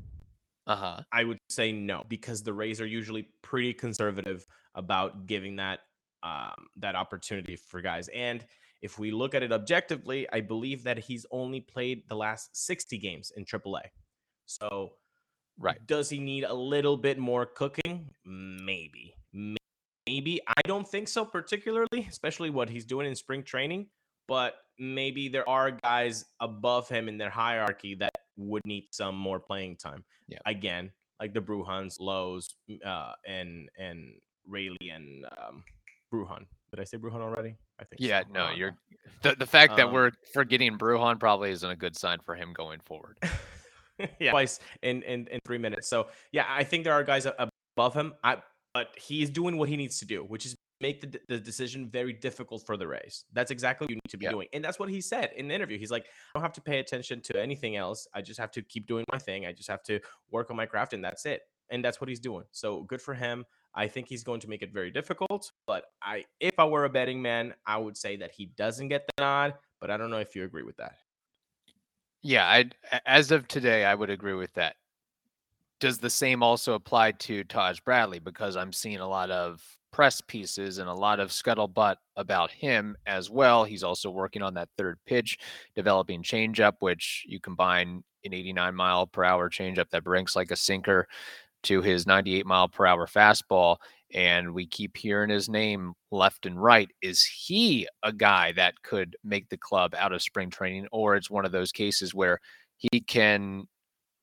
uh-huh. 0.68 1.02
I 1.12 1.24
would 1.24 1.40
say 1.50 1.72
no 1.72 2.04
because 2.08 2.44
the 2.44 2.54
Rays 2.54 2.80
are 2.80 2.86
usually 2.86 3.30
pretty 3.42 3.74
conservative 3.74 4.46
about 4.76 5.26
giving 5.26 5.56
that 5.58 5.80
um, 6.22 6.68
that 6.78 6.96
opportunity 6.96 7.56
for 7.56 7.82
guys. 7.82 8.10
And 8.10 8.46
if 8.82 9.00
we 9.00 9.12
look 9.12 9.34
at 9.36 9.44
it 9.44 9.52
objectively, 9.52 10.28
I 10.32 10.42
believe 10.42 10.84
that 10.84 11.00
he's 11.00 11.26
only 11.32 11.62
played 11.62 12.04
the 12.08 12.16
last 12.16 12.56
60 12.66 12.98
games 12.98 13.32
in 13.36 13.46
AAA. 13.46 13.82
So, 14.46 14.92
right, 15.58 15.78
does 15.88 16.10
he 16.10 16.20
need 16.20 16.44
a 16.44 16.54
little 16.54 16.98
bit 16.98 17.18
more 17.18 17.46
cooking? 17.46 18.10
Maybe, 18.26 19.14
maybe. 19.34 20.42
I 20.48 20.62
don't 20.66 20.88
think 20.88 21.08
so, 21.08 21.26
particularly, 21.26 22.08
especially 22.10 22.50
what 22.50 22.70
he's 22.70 22.86
doing 22.86 23.08
in 23.08 23.16
spring 23.16 23.44
training. 23.44 23.88
But 24.30 24.56
maybe 24.78 25.28
there 25.28 25.48
are 25.50 25.72
guys 25.72 26.26
above 26.40 26.88
him 26.88 27.10
in 27.10 27.18
their 27.18 27.30
hierarchy 27.30 27.96
that 27.96 28.14
would 28.38 28.62
need 28.66 28.88
some 28.92 29.16
more 29.16 29.40
playing 29.40 29.76
time. 29.76 30.06
Yeah. 30.28 30.38
Again, 30.46 30.92
like 31.20 31.34
the 31.34 31.42
Brujáns, 31.42 32.00
Lowe's, 32.00 32.56
uh, 32.86 33.14
and 33.28 33.68
and 33.78 34.14
Raley 34.48 34.90
and 34.92 35.26
um, 35.38 35.64
Bruján. 36.14 36.46
Did 36.72 36.80
I 36.80 36.84
say 36.84 36.98
Bruján 36.98 37.22
already? 37.22 37.56
I 37.80 37.84
think. 37.84 38.00
Yeah, 38.00 38.22
so. 38.22 38.34
no, 38.34 38.52
you're 38.52 38.76
the 39.22 39.36
the 39.36 39.46
fact 39.46 39.76
that 39.78 39.88
Um, 39.88 39.94
we're 39.94 40.12
forgetting 40.34 40.78
Bruján 40.78 41.20
probably 41.20 41.52
isn't 41.52 41.70
a 41.70 41.76
good 41.76 41.98
sign 41.98 42.20
for 42.26 42.36
him 42.36 42.54
going 42.54 42.80
forward. 42.86 43.18
yeah, 44.20 44.32
twice 44.32 44.60
in, 44.82 45.04
in 45.04 45.28
in 45.28 45.40
three 45.46 45.58
minutes. 45.58 45.88
So 45.88 46.08
yeah, 46.32 46.46
I 46.48 46.64
think 46.64 46.84
there 46.84 46.94
are 46.94 47.04
guys 47.04 47.26
above 47.26 47.94
him. 47.94 48.14
I 48.24 48.38
but 48.74 48.90
he's 48.96 49.30
doing 49.30 49.58
what 49.58 49.68
he 49.68 49.78
needs 49.78 50.00
to 50.00 50.06
do, 50.06 50.24
which 50.24 50.46
is 50.46 50.56
make 50.82 51.02
the, 51.02 51.08
d- 51.08 51.20
the 51.28 51.40
decision 51.40 51.90
very 51.90 52.14
difficult 52.14 52.66
for 52.66 52.78
the 52.78 52.88
Rays. 52.88 53.26
That's 53.34 53.52
exactly 53.52 53.86
what 53.86 53.90
you 53.92 53.96
need 53.96 54.10
to 54.10 54.18
be 54.18 54.26
Yeah. 54.26 54.32
doing, 54.32 54.48
and 54.54 54.64
that's 54.64 54.80
what 54.80 54.90
he 54.90 55.02
said 55.02 55.32
in 55.36 55.48
the 55.48 55.54
interview. 55.56 55.78
He's 55.78 55.92
like, 55.92 56.06
I 56.06 56.40
don't 56.40 56.44
have 56.44 56.54
to 56.54 56.62
pay 56.62 56.80
attention 56.80 57.22
to 57.22 57.42
anything 57.42 57.76
else. 57.76 58.08
I 58.14 58.22
just 58.22 58.40
have 58.40 58.52
to 58.52 58.62
keep 58.62 58.88
doing 58.88 59.06
my 59.12 59.18
thing. 59.20 59.46
I 59.46 59.52
just 59.54 59.70
have 59.70 59.84
to 59.84 60.00
work 60.32 60.50
on 60.50 60.56
my 60.58 60.66
craft, 60.66 60.94
and 60.94 61.04
that's 61.04 61.26
it. 61.26 61.42
And 61.72 61.86
that's 61.86 62.02
what 62.02 62.10
he's 62.10 62.20
doing. 62.20 62.46
So 62.52 62.82
good 62.84 63.02
for 63.02 63.14
him. 63.14 63.46
I 63.76 63.88
think 63.88 64.08
he's 64.08 64.24
going 64.24 64.40
to 64.40 64.50
make 64.50 64.64
it 64.64 64.74
very 64.74 64.90
difficult. 64.90 65.52
But 65.68 65.86
I, 66.02 66.26
if 66.40 66.58
I 66.58 66.66
were 66.66 66.86
a 66.86 66.90
betting 66.90 67.22
man, 67.22 67.54
I 67.68 67.78
would 67.78 67.96
say 67.96 68.16
that 68.18 68.32
he 68.32 68.48
doesn't 68.58 68.88
get 68.88 69.06
the 69.06 69.22
nod. 69.22 69.54
But 69.80 69.92
I 69.92 69.98
don't 69.98 70.10
know 70.10 70.18
if 70.18 70.36
you 70.36 70.44
agree 70.44 70.64
with 70.64 70.78
that. 70.78 70.96
Yeah, 72.22 72.46
I 72.46 72.70
as 73.06 73.32
of 73.32 73.48
today, 73.48 73.86
I 73.86 73.94
would 73.96 74.10
agree 74.10 74.34
with 74.34 74.54
that. 74.56 74.76
Does 75.80 76.00
the 76.00 76.10
same 76.10 76.42
also 76.44 76.74
apply 76.74 77.12
to 77.14 77.44
Taj 77.46 77.80
Bradley? 77.80 78.20
Because 78.20 78.58
I'm 78.58 78.74
seeing 78.74 79.00
a 79.00 79.08
lot 79.08 79.30
of 79.32 79.64
press 79.92 80.22
pieces 80.22 80.78
and 80.78 80.90
a 80.90 80.94
lot 80.94 81.20
of 81.20 81.30
scuttlebutt 81.30 81.96
about 82.16 82.52
him 82.52 82.96
as 83.06 83.30
well. 83.30 83.64
He's 83.64 83.84
also 83.84 84.10
working 84.10 84.42
on 84.42 84.54
that 84.56 84.70
third 84.78 85.00
pitch, 85.06 85.38
developing 85.76 86.24
changeup, 86.24 86.74
which 86.80 87.26
you 87.28 87.40
combine 87.40 88.04
an 88.24 88.34
89 88.34 88.76
mile 88.76 89.08
per 89.08 89.24
hour 89.24 89.50
changeup 89.50 89.90
that 89.92 90.04
brings 90.04 90.36
like 90.36 90.52
a 90.52 90.56
sinker 90.56 91.08
to 91.64 91.82
his 91.82 92.08
98 92.08 92.46
mile 92.46 92.68
per 92.68 92.86
hour 92.86 93.08
fastball. 93.08 93.78
And 94.14 94.54
we 94.54 94.66
keep 94.66 94.98
hearing 94.98 95.30
his 95.30 95.50
name 95.50 95.94
left 96.12 96.46
and 96.46 96.62
right. 96.62 96.90
Is 97.02 97.24
he 97.24 97.88
a 98.02 98.12
guy 98.12 98.54
that 98.54 98.82
could 98.82 99.16
make 99.24 99.50
the 99.50 99.58
club 99.58 99.94
out 99.96 100.14
of 100.14 100.22
spring 100.22 100.50
training? 100.50 100.88
Or 100.92 101.16
it's 101.16 101.30
one 101.30 101.46
of 101.46 101.52
those 101.52 101.72
cases 101.72 102.16
where 102.16 102.40
he 102.78 103.02
can, 103.02 103.68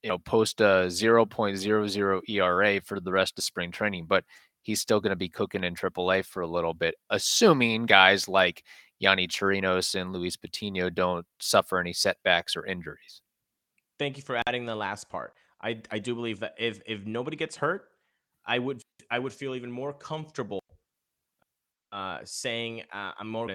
you 0.03 0.09
know, 0.09 0.19
post 0.19 0.61
a 0.61 0.87
0.00 0.89 2.21
ERA 2.29 2.81
for 2.85 3.01
the 3.01 3.13
rest 3.13 3.39
of 3.39 3.45
spring 3.45 3.71
training, 3.71 4.07
but 4.09 4.25
he's 4.67 4.81
still 4.81 5.01
going 5.01 5.11
to 5.11 5.17
be 5.17 5.29
cooking 5.29 5.63
in 5.63 5.77
AAA 5.77 6.27
for 6.27 6.43
a 6.43 6.47
little 6.47 6.75
bit, 6.75 6.97
assuming 7.11 7.87
guys 7.87 8.27
like 8.27 8.65
Yonny 9.01 9.29
Chirinos 9.29 9.95
and 9.95 10.13
Luis 10.13 10.37
Patino 10.37 10.91
don't 10.91 11.25
suffer 11.39 11.79
any 11.79 11.93
setbacks 11.93 12.57
or 12.57 12.67
injuries. 12.67 13.23
Thank 14.01 14.17
you 14.17 14.25
for 14.25 14.43
adding 14.49 14.67
the 14.67 14.75
last 14.75 15.09
part. 15.09 15.35
I 15.63 15.81
I 15.91 16.01
do 16.01 16.17
believe 16.17 16.41
that 16.41 16.55
if 16.59 16.81
if 16.85 17.07
nobody 17.07 17.37
gets 17.37 17.57
hurt, 17.57 17.89
I 18.45 18.59
would 18.59 18.83
I 19.09 19.21
would 19.21 19.33
feel 19.33 19.55
even 19.55 19.71
more 19.71 19.93
comfortable 19.93 20.61
uh, 21.93 22.19
saying 22.25 22.83
uh, 22.93 23.13
I'm 23.19 23.29
more 23.29 23.49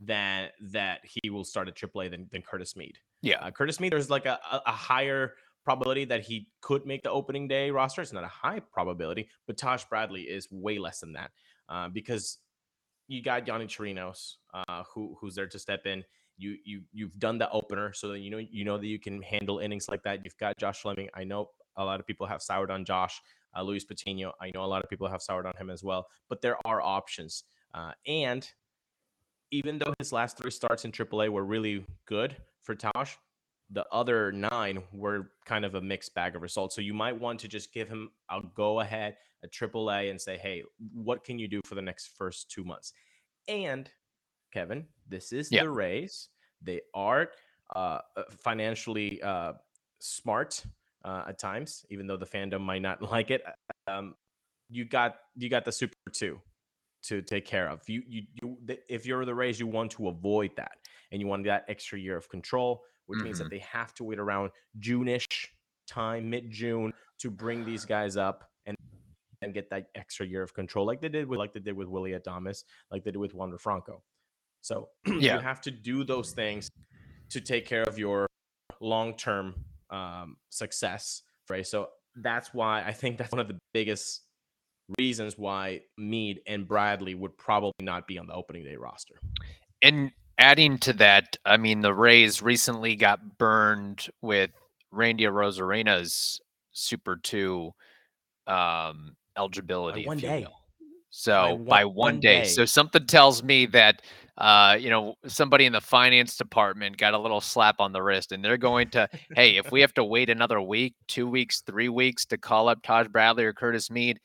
that 0.00 1.00
he 1.04 1.30
will 1.30 1.44
start 1.44 1.68
at 1.68 1.76
AAA 1.76 2.10
than 2.10 2.28
than 2.32 2.42
Curtis 2.42 2.76
Mead. 2.76 2.98
Yeah. 3.22 3.38
Uh, 3.38 3.50
Curtis 3.52 3.80
Mead, 3.80 3.92
there's 3.92 4.10
like 4.10 4.26
a, 4.26 4.38
a, 4.50 4.62
a 4.66 4.72
higher 4.72 5.34
probability 5.68 6.06
that 6.06 6.22
he 6.22 6.48
could 6.62 6.86
make 6.86 7.02
the 7.02 7.10
opening 7.10 7.46
day 7.46 7.70
roster. 7.70 8.00
It's 8.00 8.10
not 8.10 8.24
a 8.24 8.34
high 8.42 8.58
probability, 8.58 9.28
but 9.46 9.58
Taj 9.58 9.84
Bradley 9.84 10.22
is 10.22 10.48
way 10.50 10.78
less 10.78 11.00
than 11.00 11.12
that 11.12 11.30
uh, 11.68 11.90
because 11.90 12.38
you 13.06 13.22
got 13.22 13.44
Yonny 13.44 13.66
Chirinos, 13.66 14.36
uh, 14.54 14.84
who 14.90 15.14
who's 15.20 15.34
there 15.34 15.46
to 15.46 15.58
step 15.58 15.84
in. 15.84 16.02
You 16.38 16.56
you 16.64 16.80
you've 16.94 17.18
done 17.18 17.36
the 17.36 17.50
opener, 17.50 17.92
so 17.92 18.08
that 18.08 18.20
you 18.20 18.30
know 18.30 18.38
you 18.38 18.64
know 18.64 18.78
that 18.78 18.86
you 18.86 18.98
can 18.98 19.20
handle 19.20 19.58
innings 19.58 19.90
like 19.90 20.02
that. 20.04 20.24
You've 20.24 20.38
got 20.38 20.56
Josh 20.56 20.80
Fleming. 20.80 21.10
I 21.12 21.24
know 21.24 21.50
a 21.76 21.84
lot 21.84 22.00
of 22.00 22.06
people 22.06 22.26
have 22.26 22.40
soured 22.40 22.70
on 22.70 22.86
Josh. 22.86 23.20
Uh, 23.54 23.62
Luis 23.62 23.84
Patino. 23.84 24.32
I 24.40 24.50
know 24.54 24.64
a 24.64 24.70
lot 24.72 24.82
of 24.82 24.88
people 24.88 25.06
have 25.08 25.20
soured 25.20 25.44
on 25.44 25.52
him 25.58 25.68
as 25.68 25.84
well, 25.84 26.06
but 26.30 26.40
there 26.40 26.56
are 26.64 26.80
options. 26.80 27.44
Uh, 27.74 27.92
and 28.06 28.50
even 29.50 29.78
though 29.78 29.92
his 29.98 30.12
last 30.12 30.38
three 30.38 30.50
starts 30.50 30.86
in 30.86 30.92
AAA 30.92 31.28
were 31.28 31.44
really 31.44 31.84
good 32.06 32.36
for 32.62 32.74
Tosh, 32.74 33.18
the 33.70 33.84
other 33.92 34.32
nine 34.32 34.82
were 34.92 35.30
kind 35.44 35.64
of 35.64 35.74
a 35.74 35.80
mixed 35.80 36.14
bag 36.14 36.34
of 36.36 36.42
results. 36.42 36.74
So 36.74 36.80
you 36.80 36.94
might 36.94 37.18
want 37.18 37.40
to 37.40 37.48
just 37.48 37.72
give 37.72 37.88
him 37.88 38.10
a 38.30 38.40
go 38.54 38.80
ahead 38.80 39.16
a 39.42 39.48
triple 39.48 39.90
A, 39.90 40.10
and 40.10 40.20
say, 40.20 40.36
hey, 40.36 40.62
what 40.92 41.24
can 41.24 41.38
you 41.38 41.48
do 41.48 41.60
for 41.64 41.74
the 41.74 41.82
next 41.82 42.10
first 42.16 42.50
two 42.50 42.64
months? 42.64 42.92
And 43.46 43.90
Kevin, 44.52 44.86
this 45.08 45.32
is 45.32 45.50
Yeah. 45.50 45.62
the 45.62 45.70
Rays. 45.70 46.28
They 46.60 46.80
are 46.94 47.30
uh, 47.76 48.00
uh, 48.16 48.24
financially 48.40 49.22
uh, 49.22 49.54
smart 50.00 50.64
uh, 51.04 51.24
at 51.28 51.38
times, 51.38 51.86
even 51.90 52.06
though 52.06 52.16
the 52.16 52.26
fandom 52.26 52.60
might 52.62 52.82
not 52.82 53.02
like 53.12 53.30
it. 53.30 53.44
Um, 53.86 54.14
you 54.70 54.84
got 54.84 55.16
you 55.36 55.48
got 55.48 55.64
the 55.64 55.72
Super 55.72 55.94
Two 56.12 56.40
to 57.04 57.22
take 57.22 57.46
care 57.46 57.68
of. 57.68 57.88
You 57.88 58.02
you 58.06 58.22
you 58.42 58.58
if 58.88 59.06
you're 59.06 59.24
the 59.24 59.34
Rays, 59.34 59.60
you 59.60 59.66
want 59.66 59.92
to 59.92 60.08
avoid 60.08 60.50
that, 60.56 60.78
and 61.12 61.20
you 61.20 61.26
want 61.26 61.44
that 61.44 61.64
extra 61.68 61.98
year 61.98 62.16
of 62.16 62.28
control, 62.28 62.82
which 63.08 63.20
means 63.20 63.38
that 63.38 63.50
they 63.50 63.58
have 63.58 63.92
to 63.94 64.04
wait 64.04 64.18
around 64.18 64.50
June-ish 64.78 65.26
time, 65.88 66.30
mid 66.30 66.50
June, 66.50 66.92
to 67.18 67.30
bring 67.30 67.64
these 67.64 67.84
guys 67.96 68.16
up 68.16 68.44
and 68.66 68.76
and 69.42 69.54
get 69.54 69.70
that 69.70 69.86
extra 69.94 70.26
year 70.26 70.42
of 70.42 70.54
control, 70.54 70.86
like 70.86 71.00
they 71.00 71.08
did 71.08 71.26
with 71.28 71.38
like 71.38 71.52
they 71.52 71.60
did 71.60 71.74
with 71.74 71.88
Willy 71.88 72.12
Adames, 72.12 72.64
like 72.90 73.04
they 73.04 73.10
did 73.10 73.18
with 73.18 73.34
Wander 73.34 73.58
Franco. 73.58 74.02
So 74.62 74.88
Yeah. 75.06 75.34
you 75.34 75.40
have 75.40 75.60
to 75.62 75.70
do 75.70 76.04
those 76.04 76.32
things 76.32 76.68
to 77.30 77.40
take 77.40 77.66
care 77.66 77.82
of 77.82 77.98
your 77.98 78.26
long-term 78.80 79.54
um, 79.90 80.36
success, 80.50 81.22
right? 81.48 81.66
So 81.66 81.88
that's 82.16 82.52
why 82.52 82.82
I 82.84 82.92
think 82.92 83.18
that's 83.18 83.32
one 83.32 83.40
of 83.40 83.48
the 83.48 83.58
biggest 83.72 84.22
reasons 84.98 85.36
why 85.36 85.82
Mead 85.96 86.40
and 86.46 86.66
Bradley 86.66 87.14
would 87.14 87.36
probably 87.36 87.72
not 87.80 88.06
be 88.06 88.18
on 88.18 88.26
the 88.26 88.34
opening 88.34 88.64
day 88.64 88.76
roster. 88.76 89.14
And 89.82 90.10
adding 90.38 90.78
to 90.78 90.92
that, 90.94 91.36
I 91.44 91.56
mean, 91.56 91.80
the 91.80 91.94
Rays 91.94 92.40
recently 92.42 92.96
got 92.96 93.38
burned 93.38 94.06
with 94.22 94.50
Randy 94.90 95.24
Arozarena's 95.24 96.40
Super 96.72 97.16
2 97.16 97.72
um, 98.46 99.16
eligibility. 99.36 100.06
one 100.06 100.18
day. 100.18 100.46
So 101.10 101.54
one- 101.54 101.64
by 101.64 101.84
one, 101.84 101.94
one 101.94 102.20
day. 102.20 102.42
day. 102.42 102.48
So 102.48 102.64
something 102.64 103.06
tells 103.06 103.42
me 103.42 103.66
that 103.66 104.02
uh, 104.38 104.76
you 104.78 104.88
know, 104.88 105.14
somebody 105.26 105.66
in 105.66 105.72
the 105.72 105.80
finance 105.80 106.36
department 106.36 106.96
got 106.96 107.12
a 107.12 107.18
little 107.18 107.40
slap 107.40 107.80
on 107.80 107.92
the 107.92 108.00
wrist 108.00 108.30
and 108.30 108.44
they're 108.44 108.56
going 108.56 108.88
to, 108.88 109.08
hey, 109.34 109.56
if 109.56 109.72
we 109.72 109.80
have 109.80 109.92
to 109.92 110.04
wait 110.04 110.30
another 110.30 110.60
week, 110.60 110.94
two 111.08 111.26
weeks, 111.28 111.60
three 111.62 111.88
weeks 111.88 112.24
to 112.24 112.38
call 112.38 112.68
up 112.68 112.80
Taj 112.82 113.08
Bradley 113.08 113.44
or 113.44 113.52
Curtis 113.52 113.90
Mead, 113.90 114.20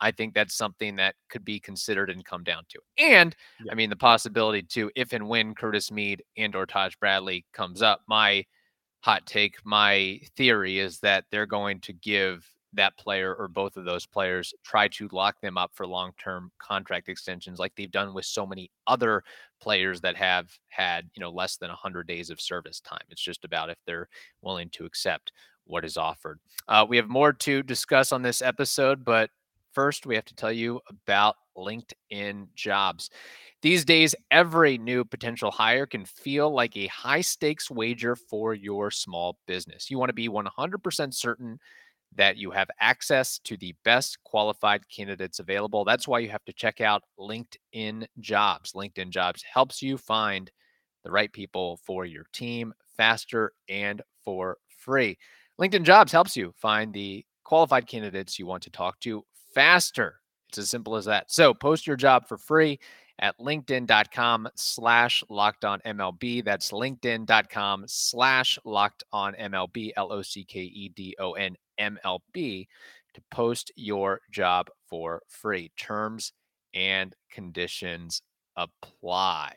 I 0.00 0.10
think 0.10 0.34
that's 0.34 0.54
something 0.54 0.96
that 0.96 1.14
could 1.28 1.44
be 1.44 1.60
considered 1.60 2.10
and 2.10 2.24
come 2.24 2.44
down 2.44 2.64
to. 2.70 2.80
And 2.98 3.34
Yeah. 3.64 3.72
I 3.72 3.74
mean, 3.74 3.90
the 3.90 3.96
possibility 3.96 4.62
too, 4.62 4.90
if 4.96 5.12
and 5.12 5.28
when 5.28 5.54
Curtis 5.54 5.90
Mead 5.90 6.22
and 6.36 6.54
or 6.54 6.66
Taj 6.66 6.94
Bradley 6.96 7.44
comes 7.52 7.82
up, 7.82 8.02
my 8.08 8.44
hot 9.00 9.26
take, 9.26 9.56
my 9.64 10.20
theory 10.36 10.78
is 10.78 10.98
that 11.00 11.24
they're 11.30 11.46
going 11.46 11.80
to 11.80 11.92
give 11.92 12.46
that 12.72 12.96
player 12.96 13.34
or 13.34 13.48
both 13.48 13.76
of 13.76 13.84
those 13.84 14.06
players 14.06 14.54
try 14.64 14.86
to 14.86 15.08
lock 15.10 15.40
them 15.40 15.58
up 15.58 15.72
for 15.74 15.88
long-term 15.88 16.52
contract 16.60 17.08
extensions 17.08 17.58
like 17.58 17.74
they've 17.74 17.90
done 17.90 18.14
with 18.14 18.24
so 18.24 18.46
many 18.46 18.70
other 18.86 19.24
players 19.60 20.00
that 20.00 20.14
have 20.14 20.48
had 20.68 21.10
you 21.14 21.20
know 21.20 21.30
less 21.30 21.56
than 21.56 21.68
100 21.68 22.06
days 22.06 22.30
of 22.30 22.40
service 22.40 22.78
time 22.78 23.02
it's 23.08 23.20
just 23.20 23.44
about 23.44 23.70
if 23.70 23.78
they're 23.86 24.08
willing 24.40 24.70
to 24.70 24.84
accept 24.84 25.32
what 25.70 25.84
is 25.84 25.96
offered. 25.96 26.40
Uh, 26.68 26.84
we 26.86 26.96
have 26.96 27.08
more 27.08 27.32
to 27.32 27.62
discuss 27.62 28.12
on 28.12 28.22
this 28.22 28.42
episode, 28.42 29.04
but 29.04 29.30
first 29.72 30.06
we 30.06 30.14
have 30.14 30.24
to 30.26 30.34
tell 30.34 30.52
you 30.52 30.80
about 30.88 31.36
LinkedIn 31.56 32.48
jobs. 32.54 33.10
These 33.62 33.84
days, 33.84 34.14
every 34.30 34.78
new 34.78 35.04
potential 35.04 35.50
hire 35.50 35.86
can 35.86 36.04
feel 36.04 36.50
like 36.50 36.76
a 36.76 36.86
high 36.86 37.20
stakes 37.20 37.70
wager 37.70 38.16
for 38.16 38.54
your 38.54 38.90
small 38.90 39.38
business. 39.46 39.90
You 39.90 39.98
want 39.98 40.08
to 40.08 40.14
be 40.14 40.28
100% 40.28 41.14
certain 41.14 41.58
that 42.16 42.36
you 42.36 42.50
have 42.50 42.68
access 42.80 43.38
to 43.40 43.56
the 43.56 43.74
best 43.84 44.18
qualified 44.24 44.88
candidates 44.88 45.38
available. 45.38 45.84
That's 45.84 46.08
why 46.08 46.20
you 46.20 46.28
have 46.30 46.44
to 46.46 46.52
check 46.52 46.80
out 46.80 47.02
LinkedIn 47.18 48.06
Jobs. 48.18 48.72
LinkedIn 48.72 49.10
Jobs 49.10 49.42
helps 49.42 49.80
you 49.80 49.96
find 49.96 50.50
the 51.04 51.10
right 51.10 51.32
people 51.32 51.78
for 51.84 52.04
your 52.04 52.24
team 52.32 52.72
faster 52.96 53.52
and 53.68 54.02
for 54.24 54.56
free. 54.76 55.16
LinkedIn 55.60 55.84
Jobs 55.84 56.12
helps 56.12 56.36
you 56.36 56.52
find 56.56 56.92
the 56.92 57.24
qualified 57.44 57.86
candidates 57.86 58.38
you 58.38 58.46
want 58.46 58.62
to 58.62 58.70
talk 58.70 58.98
to 59.00 59.24
faster. 59.54 60.20
It's 60.48 60.58
as 60.58 60.70
simple 60.70 60.96
as 60.96 61.04
that. 61.04 61.30
So 61.30 61.54
post 61.54 61.86
your 61.86 61.96
job 61.96 62.26
for 62.26 62.36
free 62.36 62.80
at 63.20 63.38
linkedin.com 63.38 64.48
slash 64.56 65.22
locked 65.28 65.64
on 65.64 65.80
MLB. 65.86 66.44
That's 66.44 66.72
linkedin.com 66.72 67.84
slash 67.86 68.58
locked 68.64 69.04
on 69.12 69.34
MLB, 69.34 69.92
L 69.96 70.12
O 70.12 70.22
C 70.22 70.44
K 70.44 70.60
E 70.60 70.88
D 70.88 71.14
O 71.18 71.32
N 71.32 71.56
MLB 71.78 72.66
to 73.14 73.22
post 73.30 73.70
your 73.76 74.20
job 74.30 74.68
for 74.88 75.22
free. 75.28 75.70
Terms 75.76 76.32
and 76.74 77.14
conditions 77.30 78.22
apply. 78.56 79.54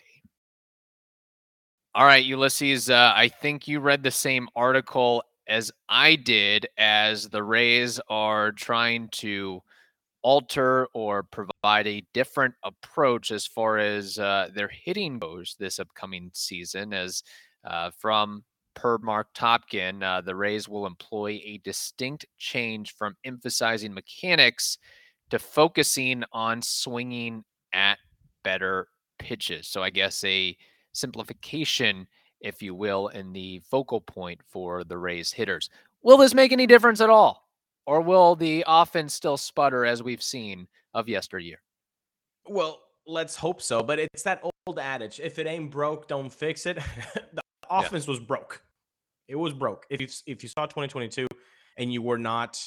All 1.96 2.06
right, 2.06 2.26
Ulysses, 2.26 2.90
uh, 2.90 3.14
I 3.16 3.28
think 3.28 3.68
you 3.68 3.80
read 3.80 4.02
the 4.02 4.12
same 4.12 4.48
article 4.56 5.24
as 5.48 5.72
I 5.90 6.16
did 6.16 6.68
as 6.78 7.30
the 7.30 7.44
Rays 7.44 8.00
are 8.10 8.52
trying 8.52 9.10
to 9.10 9.62
alter 10.24 10.88
or 10.94 11.24
provide 11.24 11.86
a 11.86 12.06
different 12.14 12.56
approach 12.64 13.32
as 13.32 13.46
far 13.46 13.78
as 13.78 14.18
uh, 14.18 14.50
their 14.54 14.70
hitting 14.70 15.20
goes 15.20 15.56
this 15.60 15.80
upcoming 15.80 16.32
season. 16.34 16.94
As 16.94 17.24
uh, 17.66 17.92
from 17.98 18.44
per 18.74 18.98
Marc 18.98 19.34
Topkin, 19.34 20.02
uh, 20.02 20.22
the 20.22 20.36
Rays 20.36 20.68
will 20.68 20.88
employ 20.88 21.42
a 21.44 21.62
distinct 21.64 22.26
change 22.38 22.96
from 22.96 23.16
emphasizing 23.24 23.94
mechanics 23.94 24.78
to 25.30 25.40
focusing 25.40 26.24
on 26.32 26.62
swinging 26.62 27.44
at 27.74 27.98
better 28.44 28.88
pitches. 29.20 29.68
So 29.68 29.84
I 29.84 29.90
guess 29.90 30.24
a 30.24 30.56
simplification, 30.94 32.08
if 32.42 32.62
you 32.62 32.76
will, 32.76 33.10
in 33.10 33.34
the 33.34 33.62
focal 33.70 34.02
point 34.02 34.42
for 34.48 34.84
the 34.84 34.98
Rays 34.98 35.32
hitters. 35.32 35.70
Will 36.02 36.18
this 36.18 36.34
make 36.34 36.52
any 36.52 36.68
difference 36.68 37.02
at 37.02 37.10
all? 37.10 37.43
Or 37.86 38.02
will 38.02 38.36
the 38.36 38.64
offense 38.68 39.14
still 39.14 39.38
sputter 39.38 39.86
as 39.86 40.02
we've 40.02 40.24
seen 40.24 40.68
of 40.94 41.10
yesteryear? 41.10 41.58
Well, 42.48 42.80
let's 43.06 43.36
hope 43.36 43.62
so. 43.62 43.84
But 43.84 44.00
it's 44.00 44.24
that 44.24 44.44
old 44.44 44.80
adage 44.80 45.20
if 45.20 45.40
it 45.40 45.48
ain't 45.48 45.72
broke, 45.72 46.08
don't 46.08 46.32
fix 46.32 46.66
it. 46.66 46.78
the 47.34 47.42
offense 47.70 48.06
yeah. 48.06 48.12
was 48.12 48.20
broke. 48.20 48.64
It 49.28 49.36
was 49.36 49.54
broke. 49.54 49.86
If 49.90 50.02
you, 50.02 50.08
if 50.28 50.44
you 50.44 50.50
saw 50.50 50.66
2022 50.66 51.28
and 51.78 51.92
you 51.92 52.02
were 52.02 52.18
not 52.18 52.62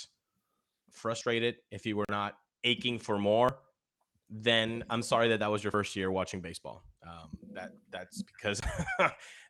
frustrated, 0.91 1.57
if 1.71 1.87
you 1.87 1.97
were 1.97 2.07
not 2.09 2.37
aching 2.65 2.99
for 2.99 3.19
more, 3.19 3.59
then 4.29 4.85
I'm 4.91 5.03
sorry 5.03 5.29
that 5.29 5.41
that 5.41 5.51
was 5.51 5.63
your 5.63 5.71
first 5.71 5.95
year 5.95 6.11
watching 6.11 6.41
baseball. 6.41 6.83
Um, 7.07 7.31
that 7.53 7.73
that's 7.93 8.23
because 8.23 8.61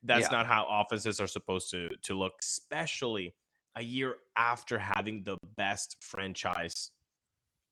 that's 0.03 0.27
yeah. 0.27 0.29
not 0.31 0.47
how 0.47 0.67
offenses 0.69 1.21
are 1.21 1.27
supposed 1.27 1.71
to 1.71 1.89
to 2.03 2.15
look, 2.15 2.35
especially 2.43 3.35
a 3.77 3.83
year 3.83 4.17
after 4.37 4.79
having 4.79 5.23
the 5.25 5.37
best 5.57 5.97
franchise 6.01 6.91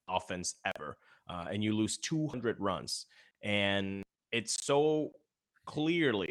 offense 0.08 0.54
ever, 0.76 0.96
uh, 1.28 1.46
and 1.50 1.64
you 1.64 1.74
lose 1.74 1.96
200 1.98 2.60
runs, 2.60 3.06
and 3.42 4.02
it's 4.32 4.64
so 4.64 5.10
clearly 5.66 6.30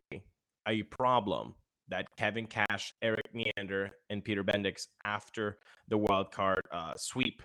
a 0.68 0.84
problem 0.84 1.56
that 1.90 2.08
Kevin 2.18 2.46
Cash, 2.46 2.94
Erik 3.02 3.30
Neander, 3.34 3.92
and 4.10 4.24
Peter 4.24 4.44
Bendix 4.44 4.88
after 5.04 5.58
the 5.90 5.98
wild 5.98 6.32
card 6.32 6.62
uh, 6.72 6.94
sweep, 6.96 7.42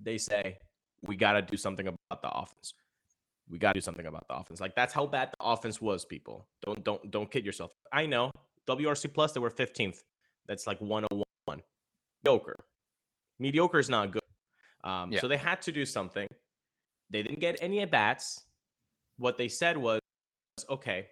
they 0.00 0.18
say 0.18 0.58
we 1.02 1.16
got 1.16 1.32
to 1.32 1.42
do 1.42 1.56
something 1.56 1.86
about 1.86 2.22
the 2.22 2.30
offense. 2.30 2.74
We 3.48 3.58
got 3.58 3.72
to 3.72 3.80
do 3.80 3.84
something 3.84 4.06
about 4.06 4.26
the 4.28 4.34
offense. 4.34 4.60
Like 4.60 4.74
that's 4.74 4.92
how 4.92 5.06
bad 5.06 5.30
the 5.30 5.46
offense 5.46 5.80
was. 5.80 6.04
People 6.04 6.46
don't 6.64 6.82
don't 6.84 7.10
don't 7.10 7.30
kid 7.30 7.46
yourself. 7.46 7.72
I 7.92 8.06
know 8.06 8.30
WRC 8.66 9.12
plus 9.14 9.32
they 9.32 9.40
were 9.40 9.50
15th. 9.50 10.02
That's 10.48 10.66
like 10.66 10.80
101. 10.80 11.62
Mediocre. 12.24 12.56
Mediocre 13.38 13.78
is 13.78 13.88
not 13.88 14.10
good. 14.10 14.22
Um, 14.82 15.12
yeah. 15.12 15.20
So 15.20 15.28
they 15.28 15.36
had 15.36 15.62
to 15.62 15.72
do 15.72 15.84
something. 15.84 16.26
They 17.10 17.22
didn't 17.22 17.40
get 17.40 17.58
any 17.60 17.80
at 17.80 17.90
bats. 17.90 18.42
What 19.18 19.38
they 19.38 19.48
said 19.48 19.76
was, 19.76 20.00
okay, 20.68 21.06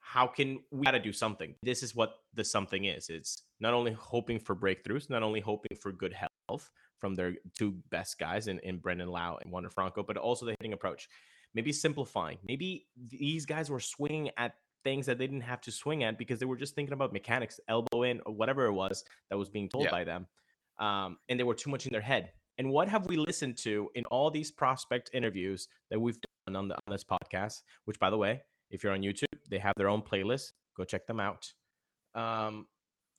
how 0.00 0.26
can 0.26 0.60
we 0.70 0.84
got 0.84 0.92
to 0.92 1.00
do 1.00 1.12
something? 1.12 1.54
This 1.62 1.82
is 1.82 1.94
what 1.94 2.16
the 2.34 2.44
something 2.44 2.84
is. 2.84 3.08
It's 3.08 3.42
not 3.60 3.74
only 3.74 3.92
hoping 3.92 4.38
for 4.38 4.54
breakthroughs, 4.54 5.10
not 5.10 5.22
only 5.22 5.40
hoping 5.40 5.76
for 5.80 5.92
good 5.92 6.14
health, 6.48 6.70
from 6.98 7.14
their 7.14 7.34
two 7.58 7.76
best 7.90 8.18
guys 8.18 8.48
in, 8.48 8.58
in 8.60 8.78
Brandon 8.78 9.08
Lowe 9.08 9.38
and 9.42 9.52
Wander 9.52 9.70
Franco, 9.70 10.02
but 10.02 10.16
also 10.16 10.46
the 10.46 10.54
hitting 10.58 10.72
approach. 10.72 11.08
Maybe 11.54 11.72
simplifying. 11.72 12.38
Maybe 12.46 12.86
these 13.08 13.44
guys 13.46 13.70
were 13.70 13.80
swinging 13.80 14.30
at 14.36 14.54
things 14.84 15.06
that 15.06 15.18
they 15.18 15.26
didn't 15.26 15.42
have 15.42 15.60
to 15.62 15.72
swing 15.72 16.04
at 16.04 16.18
because 16.18 16.38
they 16.38 16.46
were 16.46 16.56
just 16.56 16.74
thinking 16.74 16.92
about 16.92 17.12
mechanics, 17.12 17.58
elbow 17.68 18.02
in, 18.02 18.20
or 18.26 18.34
whatever 18.34 18.66
it 18.66 18.72
was 18.72 19.04
that 19.30 19.36
was 19.36 19.48
being 19.48 19.68
told 19.68 19.84
yeah. 19.84 19.90
by 19.90 20.04
them. 20.04 20.26
Um, 20.78 21.18
and 21.28 21.38
they 21.38 21.44
were 21.44 21.54
too 21.54 21.70
much 21.70 21.86
in 21.86 21.92
their 21.92 22.00
head. 22.00 22.32
And 22.58 22.70
what 22.70 22.88
have 22.88 23.06
we 23.06 23.16
listened 23.16 23.56
to 23.58 23.88
in 23.94 24.04
all 24.06 24.30
these 24.30 24.50
prospect 24.50 25.10
interviews 25.12 25.68
that 25.90 26.00
we've 26.00 26.18
done 26.46 26.56
on, 26.56 26.68
the, 26.68 26.74
on 26.74 26.92
this 26.92 27.04
podcast? 27.04 27.62
Which, 27.84 27.98
by 27.98 28.10
the 28.10 28.16
way, 28.16 28.42
if 28.70 28.84
you're 28.84 28.92
on 28.92 29.02
YouTube, 29.02 29.24
they 29.50 29.58
have 29.58 29.74
their 29.76 29.88
own 29.88 30.02
playlist. 30.02 30.52
Go 30.76 30.84
check 30.84 31.06
them 31.06 31.20
out. 31.20 31.52
Um, 32.14 32.66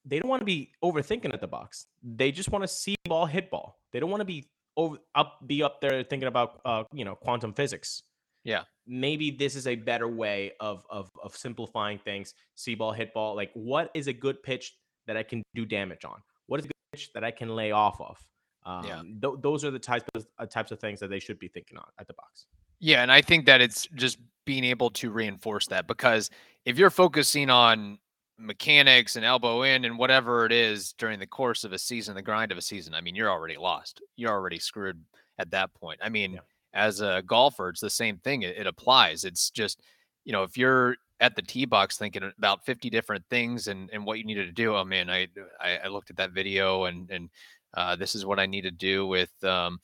they 0.06 0.20
don't 0.20 0.30
want 0.30 0.42
to 0.42 0.46
be 0.46 0.72
overthinking 0.84 1.34
at 1.34 1.42
the 1.42 1.48
box. 1.48 1.88
They 2.04 2.32
just 2.32 2.52
want 2.52 2.64
to 2.64 2.68
see 2.68 2.96
ball, 3.06 3.26
hit 3.26 3.50
ball. 3.50 3.80
They 3.92 4.00
don't 4.00 4.12
want 4.12 4.22
to 4.22 4.26
be 4.26 4.48
over 4.78 4.98
up, 5.16 5.40
be 5.46 5.64
up 5.64 5.82
there 5.82 6.04
thinking 6.04 6.28
about 6.28 6.62
uh, 6.66 6.84
you 6.94 7.06
know 7.06 7.16
quantum 7.16 7.54
physics. 7.54 8.04
Yeah, 8.46 8.64
maybe 8.88 9.32
this 9.32 9.56
is 9.56 9.68
a 9.68 9.76
better 9.76 10.08
way 10.08 10.54
of 10.62 10.86
of 10.90 11.12
of 11.22 11.36
simplifying 11.36 12.00
things. 12.00 12.34
See 12.56 12.76
ball, 12.76 12.94
hit 12.94 13.14
ball. 13.14 13.36
Like, 13.36 13.52
what 13.54 13.92
is 13.94 14.08
a 14.08 14.14
good 14.14 14.42
pitch 14.42 14.74
that 15.08 15.18
I 15.18 15.24
can 15.24 15.44
do 15.54 15.66
damage 15.66 16.06
on? 16.06 16.22
What 16.48 16.62
is 16.62 16.66
a 16.66 16.70
good 16.70 16.92
pitch 16.94 17.12
that 17.14 17.24
I 17.24 17.32
can 17.32 17.50
lay 17.50 17.72
off 17.72 18.00
of? 18.00 18.18
Um, 18.66 18.86
yeah. 18.86 19.02
Th- 19.22 19.42
those 19.42 19.64
are 19.64 19.72
the 19.72 19.80
types 19.80 20.06
of 20.16 20.26
uh, 20.40 20.46
types 20.46 20.72
of 20.72 20.80
things 20.80 21.00
that 21.00 21.10
they 21.10 21.20
should 21.20 21.40
be 21.40 21.48
thinking 21.48 21.78
on 21.78 21.86
at 22.00 22.08
the 22.08 22.14
box. 22.14 22.46
Yeah, 22.80 23.02
and 23.02 23.12
I 23.12 23.22
think 23.22 23.46
that 23.46 23.62
it's 23.62 23.88
just 23.96 24.18
being 24.46 24.64
able 24.64 24.90
to 24.92 25.10
reinforce 25.10 25.68
that 25.68 25.88
because 25.88 26.30
if 26.66 26.78
you're 26.78 26.90
focusing 26.90 27.50
on 27.50 28.00
mechanics 28.38 29.16
and 29.16 29.24
elbow 29.24 29.62
in 29.62 29.86
and 29.86 29.98
whatever 29.98 30.46
it 30.46 30.52
is 30.52 30.94
during 30.94 31.20
the 31.20 31.28
course 31.28 31.64
of 31.64 31.72
a 31.74 31.80
season, 31.80 32.16
the 32.16 32.22
grind 32.22 32.52
of 32.52 32.58
a 32.58 32.62
season, 32.62 32.94
I 32.94 33.02
mean, 33.02 33.16
you're 33.16 33.32
already 33.32 33.58
lost. 33.58 34.02
You're 34.18 34.32
already 34.32 34.60
screwed 34.60 35.02
at 35.40 35.52
that 35.52 35.74
point. 35.74 36.00
I 36.04 36.10
mean, 36.10 36.34
yeah. 36.34 36.40
As 36.76 37.00
a 37.00 37.24
golfer, 37.26 37.70
it's 37.70 37.80
the 37.80 37.90
same 37.90 38.18
thing. 38.18 38.44
It, 38.44 38.58
it, 38.58 38.68
applies. 38.68 39.24
It's 39.24 39.50
just, 39.50 39.82
you 40.26 40.34
know, 40.34 40.44
if 40.44 40.58
you're 40.58 40.98
at 41.22 41.36
the 41.36 41.42
tee 41.42 41.66
box 41.66 41.98
thinking 41.98 42.30
about 42.38 42.66
50 42.66 42.90
different 42.90 43.24
things 43.30 43.68
and, 43.68 43.90
and 43.94 44.06
what 44.06 44.20
you 44.20 44.26
needed 44.26 44.46
to 44.46 44.52
do, 44.52 44.76
oh 44.76 44.84
man, 44.84 45.10
I, 45.10 45.28
I, 45.60 45.80
I 45.86 45.88
looked 45.88 46.10
at 46.10 46.18
that 46.18 46.32
video 46.32 46.84
and, 46.84 47.10
and 47.10 47.30
uh, 47.76 47.96
this 47.96 48.14
is 48.14 48.26
what 48.26 48.40
I 48.40 48.46
need 48.46 48.64
to 48.64 48.72
do 48.72 49.08
with 49.08 49.32
um, 49.44 49.80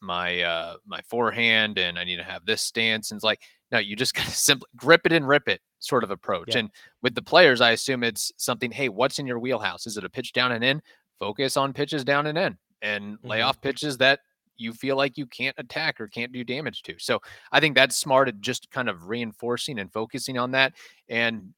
my, 0.00 0.40
uh, 0.42 0.76
my 0.86 1.00
forehand 1.02 1.78
and 1.78 1.98
I 1.98 2.04
need 2.04 2.16
to 2.16 2.24
have 2.24 2.46
this 2.46 2.62
stance. 2.62 3.10
And 3.10 3.18
it's 3.18 3.24
like, 3.24 3.42
no, 3.72 3.78
you 3.78 3.96
just 3.96 4.14
gotta 4.14 4.30
simply 4.30 4.68
grip 4.76 5.02
it 5.04 5.12
and 5.12 5.26
rip 5.26 5.48
it 5.48 5.60
sort 5.80 6.04
of 6.04 6.12
approach. 6.12 6.54
Yeah. 6.54 6.60
And 6.60 6.70
with 7.02 7.16
the 7.16 7.22
players, 7.22 7.60
I 7.60 7.72
assume 7.72 8.04
it's 8.04 8.30
something, 8.36 8.70
hey, 8.70 8.88
what's 8.88 9.18
in 9.18 9.26
your 9.26 9.40
wheelhouse? 9.40 9.86
Is 9.86 9.96
it 9.96 10.04
a 10.04 10.10
pitch 10.10 10.32
down 10.32 10.52
and 10.52 10.62
in? 10.62 10.80
Focus 11.18 11.56
on 11.56 11.72
pitches 11.72 12.04
down 12.04 12.26
and 12.26 12.38
in 12.38 12.56
and 12.82 13.14
mm-hmm. 13.18 13.28
lay 13.28 13.42
off 13.42 13.60
pitches 13.60 13.98
that 13.98 14.20
you 14.60 14.72
feel 14.72 14.96
like 14.96 15.16
you 15.16 15.26
can't 15.26 15.56
attack 15.58 16.00
or 16.00 16.08
can't 16.08 16.32
do 16.32 16.44
damage 16.44 16.82
to. 16.82 16.94
So 16.98 17.20
I 17.52 17.60
think 17.60 17.74
that's 17.74 17.96
smart 17.96 18.28
at 18.28 18.40
just 18.40 18.70
kind 18.70 18.88
of 18.88 19.08
reinforcing 19.08 19.78
and 19.78 19.92
focusing 19.92 20.38
on 20.38 20.50
that. 20.52 20.74
And 21.08 21.54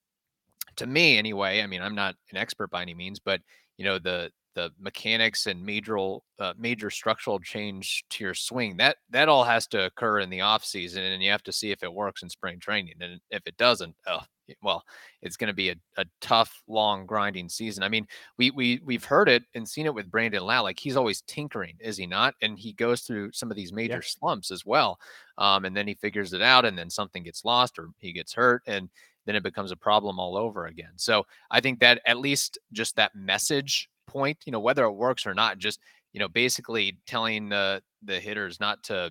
to 0.77 0.87
me, 0.87 1.19
anyway, 1.19 1.61
I 1.61 1.67
mean, 1.67 1.83
I'm 1.83 1.95
not 1.95 2.15
an 2.31 2.37
expert 2.37 2.71
by 2.71 2.83
any 2.83 2.95
means, 2.95 3.19
but 3.19 3.41
you 3.77 3.85
know, 3.85 3.99
the 3.99 4.31
the 4.55 4.71
mechanics 4.79 5.47
and 5.47 5.65
major 5.65 5.97
uh, 6.39 6.53
major 6.59 6.91
structural 6.91 7.39
change 7.39 8.05
to 8.11 8.25
your 8.25 8.35
swing 8.35 8.77
that 8.77 8.99
that 9.11 9.29
all 9.29 9.45
has 9.45 9.67
to 9.67 9.87
occur 9.87 10.21
in 10.21 10.31
the 10.31 10.41
off 10.41 10.65
season 10.65 11.03
and 11.03 11.23
you 11.23 11.31
have 11.31 11.43
to 11.43 11.53
see 11.53 11.71
if 11.71 11.83
it 11.83 11.93
works 11.93 12.23
in 12.23 12.29
spring 12.29 12.61
training 12.61 12.95
and 13.01 13.19
if 13.31 13.43
it 13.47 13.57
doesn't 13.57 13.95
oh, 14.07 14.21
well 14.63 14.83
it's 15.23 15.37
going 15.37 15.49
to 15.49 15.55
be 15.55 15.71
a, 15.71 15.77
a 15.97 16.05
tough 16.21 16.63
long 16.69 17.07
grinding 17.07 17.49
season 17.49 17.83
i 17.83 17.89
mean 17.89 18.07
we 18.39 18.51
we 18.51 18.81
we've 18.85 19.05
heard 19.05 19.29
it 19.29 19.45
and 19.55 19.69
seen 19.69 19.87
it 19.87 19.95
with 19.95 20.11
brandon 20.11 20.43
Lowe. 20.43 20.63
like 20.63 20.79
he's 20.79 20.97
always 20.97 21.23
tinkering 21.23 21.77
is 21.81 21.97
he 21.97 22.07
not 22.07 22.35
and 22.43 22.59
he 22.59 22.73
goes 22.73 23.03
through 23.03 23.33
some 23.33 23.51
of 23.51 23.57
these 23.57 23.73
major 23.73 23.95
yeah. 23.95 24.01
slumps 24.03 24.51
as 24.51 24.65
well 24.67 24.99
um, 25.39 25.65
and 25.65 25.77
then 25.77 25.87
he 25.87 25.95
figures 25.95 26.33
it 26.33 26.43
out 26.43 26.65
and 26.65 26.77
then 26.77 26.91
something 26.91 27.23
gets 27.23 27.45
lost 27.45 27.79
or 27.79 27.89
he 27.99 28.13
gets 28.13 28.33
hurt 28.33 28.63
and 28.67 28.89
then 29.27 29.37
it 29.37 29.43
becomes 29.43 29.71
a 29.71 29.77
problem 29.77 30.19
all 30.19 30.37
over 30.37 30.67
again. 30.67 30.93
So 30.97 31.27
I 31.51 31.61
think 31.61 31.81
that 31.81 32.01
at 32.07 32.19
least 32.19 32.59
just 32.73 32.97
that 32.97 33.15
message 33.15 33.89
point, 34.07 34.39
you 34.45 34.53
know, 34.53 34.61
whether 34.61 34.85
it 34.85 34.93
works 34.93 35.27
or 35.27 35.35
not, 35.35 35.59
just 35.59 35.81
you 36.13 36.21
know, 36.21 36.29
basically 36.29 36.99
telling 37.07 37.49
the 37.49 37.83
the 38.05 38.21
hitters 38.21 38.61
not 38.61 38.83
to 38.85 39.11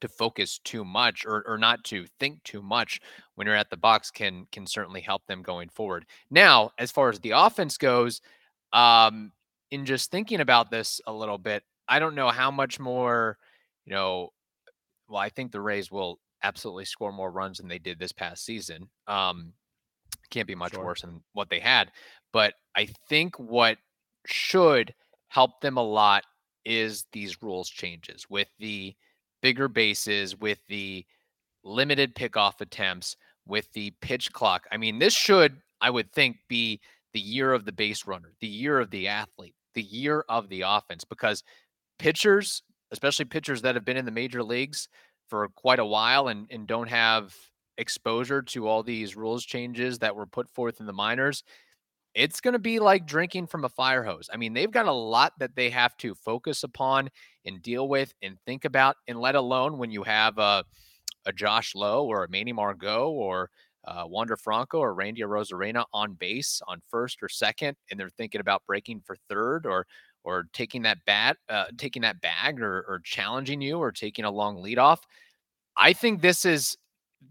to 0.00 0.08
focus 0.08 0.60
too 0.64 0.84
much 0.84 1.24
or, 1.26 1.42
or 1.46 1.58
not 1.58 1.82
to 1.84 2.06
think 2.20 2.42
too 2.42 2.62
much 2.62 3.00
when 3.34 3.46
you're 3.46 3.56
at 3.56 3.70
the 3.70 3.76
box 3.76 4.10
can 4.10 4.46
can 4.52 4.66
certainly 4.66 5.00
help 5.00 5.26
them 5.26 5.42
going 5.42 5.68
forward. 5.68 6.06
Now, 6.30 6.70
as 6.78 6.90
far 6.90 7.08
as 7.08 7.20
the 7.20 7.32
offense 7.32 7.78
goes, 7.78 8.20
um, 8.72 9.32
in 9.70 9.86
just 9.86 10.10
thinking 10.10 10.40
about 10.40 10.70
this 10.70 11.00
a 11.06 11.12
little 11.12 11.38
bit, 11.38 11.62
I 11.88 11.98
don't 11.98 12.14
know 12.14 12.28
how 12.28 12.50
much 12.50 12.78
more, 12.78 13.38
you 13.84 13.92
know, 13.92 14.32
well, 15.08 15.20
I 15.20 15.28
think 15.28 15.52
the 15.52 15.60
Rays 15.60 15.90
will 15.90 16.18
absolutely 16.42 16.84
score 16.84 17.12
more 17.12 17.30
runs 17.30 17.58
than 17.58 17.68
they 17.68 17.78
did 17.78 17.98
this 17.98 18.12
past 18.12 18.44
season. 18.44 18.88
Um, 19.06 19.52
can't 20.30 20.48
be 20.48 20.54
much 20.54 20.72
sure. 20.74 20.84
worse 20.84 21.02
than 21.02 21.22
what 21.32 21.48
they 21.48 21.60
had. 21.60 21.90
But 22.32 22.54
I 22.76 22.88
think 23.08 23.38
what 23.38 23.78
should 24.26 24.94
help 25.28 25.60
them 25.60 25.76
a 25.76 25.82
lot 25.82 26.24
is 26.64 27.06
these 27.12 27.42
rules 27.42 27.68
changes 27.68 28.26
with 28.28 28.48
the 28.58 28.94
bigger 29.42 29.68
bases, 29.68 30.36
with 30.36 30.58
the 30.68 31.04
limited 31.64 32.14
pickoff 32.14 32.60
attempts, 32.60 33.16
with 33.46 33.72
the 33.72 33.92
pitch 34.00 34.32
clock. 34.32 34.66
I 34.72 34.76
mean, 34.76 34.98
this 34.98 35.14
should, 35.14 35.56
I 35.80 35.90
would 35.90 36.12
think, 36.12 36.38
be 36.48 36.80
the 37.12 37.20
year 37.20 37.52
of 37.52 37.64
the 37.64 37.72
base 37.72 38.06
runner, 38.06 38.32
the 38.40 38.46
year 38.46 38.78
of 38.78 38.90
the 38.90 39.08
athlete, 39.08 39.54
the 39.74 39.82
year 39.82 40.24
of 40.28 40.48
the 40.48 40.62
offense, 40.62 41.04
because 41.04 41.42
pitchers, 41.98 42.62
especially 42.92 43.24
pitchers 43.24 43.62
that 43.62 43.74
have 43.74 43.84
been 43.84 43.96
in 43.96 44.04
the 44.04 44.10
major 44.10 44.42
leagues 44.42 44.88
for 45.28 45.48
quite 45.48 45.78
a 45.78 45.84
while 45.84 46.28
and, 46.28 46.46
and 46.50 46.66
don't 46.66 46.88
have 46.88 47.34
exposure 47.78 48.42
to 48.42 48.68
all 48.68 48.82
these 48.82 49.16
rules 49.16 49.44
changes 49.44 49.98
that 49.98 50.14
were 50.14 50.26
put 50.26 50.48
forth 50.48 50.80
in 50.80 50.86
the 50.86 50.92
minors, 50.92 51.42
it's 52.16 52.40
going 52.40 52.54
to 52.54 52.58
be 52.58 52.78
like 52.80 53.06
drinking 53.06 53.46
from 53.46 53.66
a 53.66 53.68
fire 53.68 54.02
hose. 54.02 54.30
I 54.32 54.38
mean, 54.38 54.54
they've 54.54 54.70
got 54.70 54.86
a 54.86 54.92
lot 54.92 55.34
that 55.38 55.54
they 55.54 55.68
have 55.68 55.94
to 55.98 56.14
focus 56.14 56.62
upon 56.62 57.10
and 57.44 57.60
deal 57.60 57.88
with 57.88 58.14
and 58.22 58.38
think 58.46 58.64
about, 58.64 58.96
and 59.06 59.20
let 59.20 59.34
alone 59.34 59.76
when 59.76 59.90
you 59.90 60.02
have 60.02 60.38
a, 60.38 60.64
a 61.26 61.32
Josh 61.32 61.74
Lowe 61.74 62.06
or 62.06 62.24
a 62.24 62.30
Manny 62.30 62.54
Margot 62.54 63.10
or 63.10 63.50
uh, 63.84 64.04
Wander 64.06 64.38
Franco 64.38 64.78
or 64.78 64.94
Randy 64.94 65.20
Arozarena 65.20 65.84
on 65.92 66.14
base 66.14 66.62
on 66.66 66.80
first 66.90 67.22
or 67.22 67.28
second, 67.28 67.76
and 67.90 68.00
they're 68.00 68.08
thinking 68.08 68.40
about 68.40 68.62
breaking 68.66 69.02
for 69.04 69.16
third 69.28 69.66
or 69.66 69.86
or 70.24 70.48
taking 70.54 70.82
that 70.82 70.98
bat, 71.04 71.36
uh, 71.48 71.66
taking 71.78 72.02
that 72.02 72.20
bag, 72.20 72.60
or, 72.60 72.84
or 72.88 73.00
challenging 73.04 73.60
you, 73.60 73.78
or 73.78 73.92
taking 73.92 74.24
a 74.24 74.30
long 74.30 74.60
lead 74.60 74.78
off. 74.78 75.06
I 75.76 75.92
think 75.92 76.20
this 76.20 76.44
is 76.44 76.76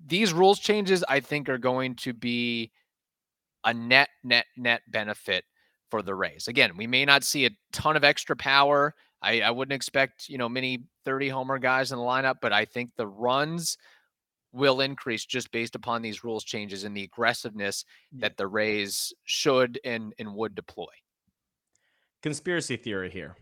these 0.05 0.31
rules 0.31 0.59
changes. 0.59 1.03
I 1.09 1.19
think 1.19 1.49
are 1.49 1.57
going 1.57 1.95
to 1.95 2.13
be 2.13 2.71
a 3.65 3.73
net, 3.73 4.10
net, 4.23 4.45
net 4.56 4.82
benefit 4.88 5.43
for 5.91 6.01
the 6.01 6.15
Rays. 6.15 6.47
Again, 6.47 6.78
we 6.78 6.88
may 6.88 7.06
not 7.06 7.23
see 7.23 7.45
a 7.45 7.51
ton 7.71 7.95
of 7.95 8.04
extra 8.04 8.36
power. 8.36 8.95
I, 9.21 9.41
I 9.41 9.51
wouldn't 9.51 9.75
expect, 9.75 10.30
you 10.30 10.38
know, 10.38 10.47
many 10.47 10.84
30 11.04 11.30
homer 11.30 11.58
guys 11.58 11.91
in 11.91 11.97
the 11.97 12.04
lineup, 12.04 12.36
but 12.41 12.54
I 12.54 12.65
think 12.65 12.91
the 12.95 13.08
runs 13.08 13.78
will 14.54 14.82
increase 14.82 15.25
just 15.25 15.51
based 15.51 15.75
upon 15.75 16.01
these 16.01 16.23
rules 16.23 16.43
changes 16.43 16.86
and 16.86 16.95
the 16.95 17.04
aggressiveness 17.04 17.84
that 18.13 18.38
the 18.38 18.47
Rays 18.47 19.13
should 19.25 19.80
and, 19.84 20.13
and 20.17 20.34
would 20.34 20.56
deploy. 20.56 20.86
Conspiracy 22.23 22.78
theory 22.78 23.10
here. 23.10 23.36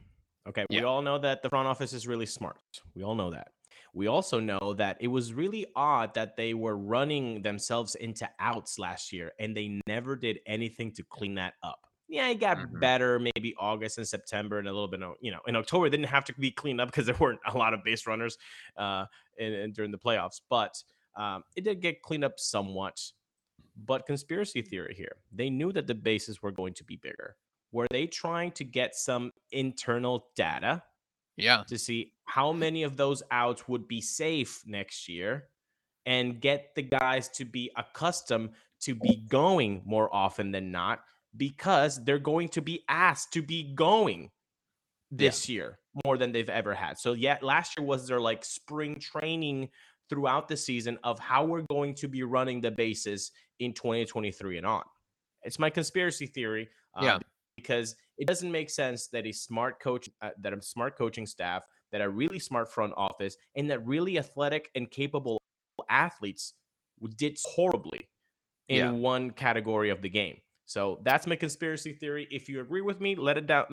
Okay. 0.48 0.66
Yeah. 0.70 0.82
We 0.82 0.86
all 0.86 1.02
know 1.02 1.20
that 1.20 1.42
the 1.42 1.50
front 1.50 1.68
office 1.68 1.94
is 1.94 2.08
really 2.08 2.26
smart. 2.26 2.58
We 2.96 3.04
all 3.04 3.16
know 3.16 3.32
that. 3.32 3.50
We 3.93 4.08
also 4.08 4.39
know 4.39 4.73
that 4.77 4.97
it 4.99 5.08
was 5.08 5.34
really 5.34 5.67
odd 5.75 6.15
that 6.15 6.36
they 6.36 6.56
were 6.56 6.77
running 6.77 7.43
themselves 7.43 7.93
into 7.95 8.27
outs 8.39 8.79
last 8.79 9.13
year 9.13 9.34
and 9.39 9.56
they 9.56 9.79
never 9.88 10.15
did 10.15 10.39
anything 10.47 10.91
to 10.93 11.03
clean 11.03 11.36
that 11.36 11.53
up. 11.62 11.79
Yeah, 12.10 12.27
it 12.29 12.39
got 12.39 12.58
mm-hmm. 12.58 12.79
better 12.79 13.19
maybe 13.19 13.56
August 13.60 13.99
and 13.99 14.08
September 14.08 14.60
and 14.60 14.67
a 14.67 14.71
little 14.71 14.88
bit 14.88 15.03
of, 15.03 15.13
you 15.21 15.32
know, 15.32 15.39
in 15.47 15.56
October 15.56 15.89
didn't 15.89 16.08
have 16.08 16.25
to 16.25 16.34
be 16.34 16.51
cleaned 16.51 16.82
up 16.82 16.89
because 16.89 17.06
there 17.06 17.15
weren't 17.19 17.39
a 17.47 17.58
lot 17.58 17.73
of 17.73 17.84
base 17.84 18.08
runners 18.08 18.38
uh 18.77 19.06
in, 19.38 19.53
in 19.53 19.71
during 19.71 19.91
the 19.91 19.97
playoffs, 19.97 20.41
but 20.49 20.75
um, 21.15 21.43
it 21.56 21.63
did 21.63 21.82
get 21.82 22.01
cleaned 22.01 22.23
up 22.23 22.39
somewhat. 22.39 22.99
But 23.86 24.06
conspiracy 24.06 24.62
theory 24.62 24.93
here. 24.95 25.15
They 25.32 25.49
knew 25.49 25.71
that 25.71 25.88
the 25.88 25.95
bases 25.95 26.41
were 26.41 26.51
going 26.51 26.75
to 26.75 26.84
be 26.84 26.97
bigger. 26.97 27.36
Were 27.71 27.88
they 27.89 28.06
trying 28.06 28.51
to 28.51 28.63
get 28.63 28.95
some 28.95 29.32
internal 29.51 30.27
data 30.36 30.84
yeah. 31.38 31.63
To 31.67 31.78
see 31.78 32.13
how 32.26 32.54
many 32.54 32.84
of 32.84 32.98
those 32.98 33.24
outs 33.32 33.67
would 33.67 33.88
be 33.88 34.02
safe 34.02 34.62
next 34.65 35.10
year 35.10 35.48
and 36.06 36.39
get 36.39 36.76
the 36.76 36.82
guys 36.82 37.30
to 37.30 37.46
be 37.46 37.72
accustomed 37.76 38.52
to 38.82 38.96
be 38.96 39.26
going 39.30 39.82
more 39.86 40.13
often 40.13 40.52
than 40.52 40.72
not 40.72 41.00
because 41.36 42.04
they're 42.04 42.19
going 42.19 42.50
to 42.50 42.62
be 42.62 42.84
asked 42.89 43.34
to 43.34 43.41
be 43.41 43.74
going 43.74 44.30
this 45.10 45.48
yeah. 45.48 45.54
year 45.54 45.80
more 46.06 46.17
than 46.17 46.32
they've 46.32 46.50
ever 46.50 46.74
had. 46.74 46.98
So 46.98 47.13
yeah, 47.13 47.38
last 47.41 47.78
year 47.78 47.86
was 47.86 48.08
their 48.08 48.19
like 48.19 48.43
spring 48.43 49.00
training 49.00 49.69
throughout 50.10 50.48
the 50.48 50.58
season 50.58 51.00
of 51.04 51.17
how 51.19 51.46
we're 51.46 51.65
going 51.69 51.96
to 51.96 52.08
be 52.08 52.24
running 52.24 52.62
the 52.62 52.72
bases 52.72 53.32
in 53.60 53.74
2023 53.74 54.58
and 54.58 54.65
on. 54.65 54.84
It's 55.43 55.60
my 55.60 55.69
conspiracy 55.69 56.28
theory. 56.28 56.69
Um, 56.96 57.06
yeah 57.06 57.19
because 57.56 57.96
it 58.17 58.28
doesn't 58.28 58.52
make 58.52 58.69
sense 58.69 59.08
that 59.08 59.26
a 59.26 59.32
smart 59.32 59.80
coach, 59.80 60.10
uh, 60.21 60.30
that 60.41 60.54
a 60.54 60.62
smart 60.62 60.97
coaching 60.97 61.26
staff, 61.26 61.63
that 61.91 62.02
a 62.02 62.10
really 62.10 62.39
smart 62.39 62.71
front 62.71 62.93
office, 62.95 63.36
and 63.56 63.69
that 63.69 63.86
really 63.86 64.17
athletic 64.17 64.69
and 64.76 64.89
capable 64.89 65.39
athletes 65.89 66.54
did 67.17 67.38
horribly 67.43 68.08
in 68.69 68.78
yeah. 68.78 68.91
one 68.91 69.32
category 69.32 69.89
of 69.89 70.02
the 70.02 70.10
game. 70.10 70.38
So 70.65 70.99
that's 71.04 71.28
my 71.28 71.36
conspiracy 71.36 71.93
theory. 71.93 72.28
If 72.32 72.47
you 72.49 72.62
agree 72.62 72.82
with 72.82 73.02
me, 73.02 73.15
let 73.15 73.38
it 73.38 73.47
down. 73.47 73.65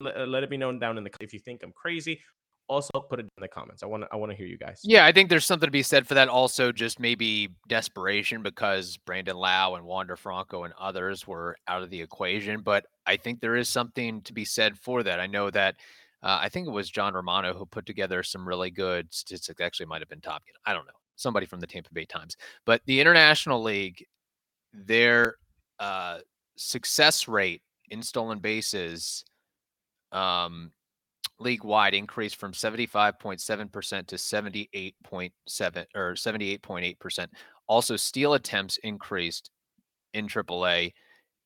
Let, 0.00 0.16
uh, 0.16 0.26
let 0.26 0.42
it 0.42 0.50
be 0.50 0.56
known 0.56 0.78
down 0.78 0.96
in 0.96 1.04
the. 1.04 1.10
If 1.20 1.32
you 1.32 1.38
think 1.38 1.62
I'm 1.62 1.72
crazy, 1.72 2.20
also 2.68 2.90
put 3.08 3.18
it 3.18 3.22
in 3.22 3.28
the 3.40 3.48
comments. 3.48 3.82
I 3.82 3.86
want 3.86 4.04
to 4.04 4.08
I 4.12 4.16
want 4.16 4.30
to 4.30 4.36
hear 4.36 4.46
you 4.46 4.58
guys. 4.58 4.80
Yeah, 4.84 5.04
I 5.04 5.12
think 5.12 5.28
there's 5.28 5.46
something 5.46 5.66
to 5.66 5.72
be 5.72 5.82
said 5.82 6.06
for 6.06 6.14
that. 6.14 6.28
Also, 6.28 6.70
just 6.70 7.00
maybe 7.00 7.48
desperation 7.68 8.42
because 8.42 8.96
Brandon 8.98 9.36
Lowe 9.36 9.74
and 9.74 9.84
Wander 9.84 10.16
Franco 10.16 10.64
and 10.64 10.74
others 10.78 11.26
were 11.26 11.56
out 11.66 11.82
of 11.82 11.90
the 11.90 12.00
equation. 12.00 12.60
But 12.60 12.86
I 13.06 13.16
think 13.16 13.40
there 13.40 13.56
is 13.56 13.68
something 13.68 14.22
to 14.22 14.32
be 14.32 14.44
said 14.44 14.78
for 14.78 15.02
that. 15.02 15.20
I 15.20 15.26
know 15.26 15.50
that 15.50 15.76
uh, 16.22 16.38
I 16.40 16.48
think 16.48 16.66
it 16.66 16.72
was 16.72 16.90
John 16.90 17.14
Romano 17.14 17.54
who 17.54 17.66
put 17.66 17.86
together 17.86 18.22
some 18.22 18.46
really 18.46 18.70
good 18.70 19.12
statistics. 19.12 19.60
Actually, 19.60 19.86
might 19.86 20.02
have 20.02 20.08
been 20.08 20.20
Top 20.20 20.42
I 20.66 20.72
don't 20.72 20.86
know. 20.86 20.92
Somebody 21.16 21.46
from 21.46 21.60
the 21.60 21.66
Tampa 21.66 21.92
Bay 21.92 22.04
Times. 22.04 22.36
But 22.64 22.82
the 22.86 23.00
International 23.00 23.62
League, 23.62 24.04
their 24.72 25.36
uh, 25.80 26.18
success 26.56 27.26
rate 27.26 27.62
in 27.90 28.02
stolen 28.02 28.38
bases 28.38 29.24
um, 30.12 30.70
league 31.40 31.64
wide 31.64 31.94
increased 31.94 32.36
from 32.36 32.52
75.7% 32.52 34.06
to 34.06 34.16
78.7 34.16 35.86
or 35.94 36.12
78.8%. 36.14 37.26
Also, 37.66 37.96
steal 37.96 38.34
attempts 38.34 38.78
increased 38.78 39.50
in 40.14 40.26
AAA 40.26 40.92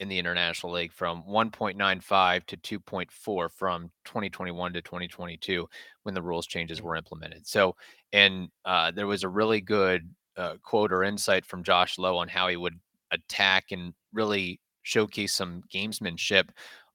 in 0.00 0.08
the 0.08 0.18
International 0.18 0.72
League 0.72 0.92
from 0.92 1.22
1.95 1.28 2.46
to 2.46 2.56
2.4 2.80 3.50
from 3.52 3.90
2021 4.04 4.72
to 4.72 4.82
2022 4.82 5.68
when 6.02 6.14
the 6.14 6.22
rules 6.22 6.46
changes 6.46 6.82
were 6.82 6.96
implemented. 6.96 7.46
So, 7.46 7.76
and 8.12 8.48
uh, 8.64 8.90
there 8.90 9.06
was 9.06 9.22
a 9.22 9.28
really 9.28 9.60
good 9.60 10.08
uh, 10.36 10.54
quote 10.62 10.92
or 10.92 11.04
insight 11.04 11.46
from 11.46 11.62
Josh 11.62 11.98
Lowe 11.98 12.16
on 12.16 12.28
how 12.28 12.48
he 12.48 12.56
would 12.56 12.78
attack 13.10 13.66
and 13.70 13.92
really 14.12 14.58
showcase 14.82 15.34
some 15.34 15.62
gamesmanship 15.72 16.48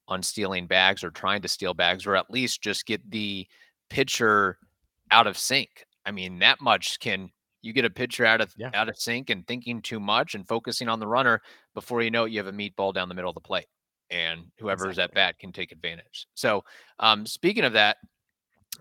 on 0.08 0.24
stealing 0.24 0.67
bags 0.67 1.04
or 1.04 1.12
trying 1.12 1.41
to 1.41 1.48
steal 1.48 1.74
bags 1.74 2.06
or 2.06 2.15
at 2.15 2.30
least 2.30 2.62
just 2.62 2.86
get 2.86 3.10
the 3.12 3.46
pitcher 3.89 4.58
out 5.12 5.28
of 5.28 5.38
sync. 5.38 5.86
I 6.06 6.12
mean, 6.12 6.39
that 6.39 6.62
much 6.62 7.00
can 7.00 7.30
you 7.62 7.74
get 7.74 7.86
a 7.86 7.89
pitcher 7.89 8.26
out 8.26 8.39
of 8.39 8.54
yeah. 8.58 8.70
out 8.74 8.89
of 8.89 8.98
sync 8.98 9.30
and 9.30 9.46
thinking 9.48 9.82
too 9.82 10.00
much 10.00 10.36
and 10.36 10.48
focusing 10.48 10.88
on 10.88 11.00
the 11.00 11.08
runner 11.08 11.41
before 11.74 12.02
you 12.02 12.12
know 12.12 12.26
it, 12.26 12.32
you 12.32 12.38
have 12.38 12.48
a 12.48 12.52
meatball 12.52 12.93
down 12.93 13.10
the 13.10 13.15
middle 13.15 13.30
of 13.30 13.36
the 13.36 13.41
plate 13.41 13.67
and 14.10 14.46
whoever's 14.60 14.91
exactly. 14.91 15.04
at 15.04 15.13
bat 15.13 15.39
can 15.39 15.52
take 15.52 15.72
advantage. 15.72 16.28
So, 16.34 16.63
um, 17.00 17.26
speaking 17.26 17.65
of 17.65 17.74
that, 17.74 17.98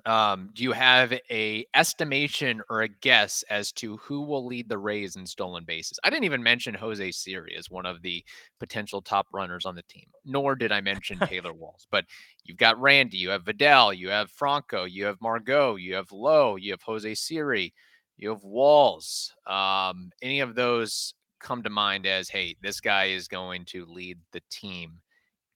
um, 0.04 0.50
do 0.54 0.62
you 0.62 0.72
have 0.72 1.12
a 1.30 1.66
estimation 1.74 2.62
or 2.68 2.82
a 2.82 2.88
guess 2.88 3.44
as 3.50 3.72
to 3.72 3.96
who 3.98 4.22
will 4.22 4.46
lead 4.46 4.68
the 4.68 4.78
Rays 4.78 5.16
in 5.16 5.26
stolen 5.26 5.64
bases? 5.64 5.98
I 6.04 6.10
didn't 6.10 6.24
even 6.24 6.42
mention 6.42 6.74
Jose 6.74 7.10
Siri 7.12 7.56
as 7.56 7.70
one 7.70 7.86
of 7.86 8.02
the 8.02 8.24
potential 8.60 9.00
top 9.00 9.26
runners 9.32 9.66
on 9.66 9.74
the 9.74 9.82
team, 9.82 10.06
nor 10.24 10.54
did 10.54 10.72
I 10.72 10.80
mention 10.80 11.18
Taylor 11.26 11.52
Walls. 11.52 11.86
But 11.90 12.04
you've 12.44 12.58
got 12.58 12.80
Randy, 12.80 13.16
you 13.16 13.30
have 13.30 13.44
Vidal, 13.44 13.92
you 13.92 14.10
have 14.10 14.30
Franco, 14.30 14.84
you 14.84 15.04
have 15.06 15.20
Margot, 15.20 15.76
you 15.76 15.94
have 15.94 16.12
Lowe, 16.12 16.56
you 16.56 16.72
have 16.72 16.82
Jose 16.82 17.14
Siri, 17.14 17.72
you 18.16 18.30
have 18.30 18.44
Walls. 18.44 19.34
Um, 19.46 20.10
any 20.22 20.40
of 20.40 20.54
those 20.54 21.14
come 21.40 21.62
to 21.62 21.70
mind 21.70 22.06
as, 22.06 22.28
hey, 22.28 22.56
this 22.62 22.80
guy 22.80 23.06
is 23.06 23.28
going 23.28 23.64
to 23.66 23.86
lead 23.86 24.18
the 24.32 24.42
team 24.50 25.00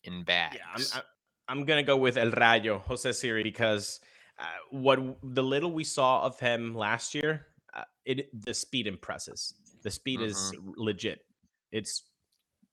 in 0.05 0.25
bags? 0.25 0.57
Yeah, 0.57 1.01
I'm, 1.49 1.59
I'm 1.59 1.65
gonna 1.65 1.83
go 1.83 1.97
with 1.97 2.17
El 2.17 2.31
Rayo, 2.31 2.79
Jose 2.87 3.11
Siri, 3.13 3.43
because 3.43 4.01
uh, 4.41 4.45
what 4.71 4.99
the 5.23 5.43
little 5.43 5.71
we 5.71 5.85
saw 5.85 6.23
of 6.23 6.41
him 6.41 6.75
last 6.75 7.15
year, 7.15 7.47
uh, 7.75 7.85
it 8.05 8.29
the 8.47 8.55
speed 8.55 8.87
impresses. 8.87 9.55
The 9.83 9.91
speed 9.91 10.21
mm-hmm. 10.21 10.31
is 10.31 10.53
legit. 10.77 11.21
it's 11.73 12.03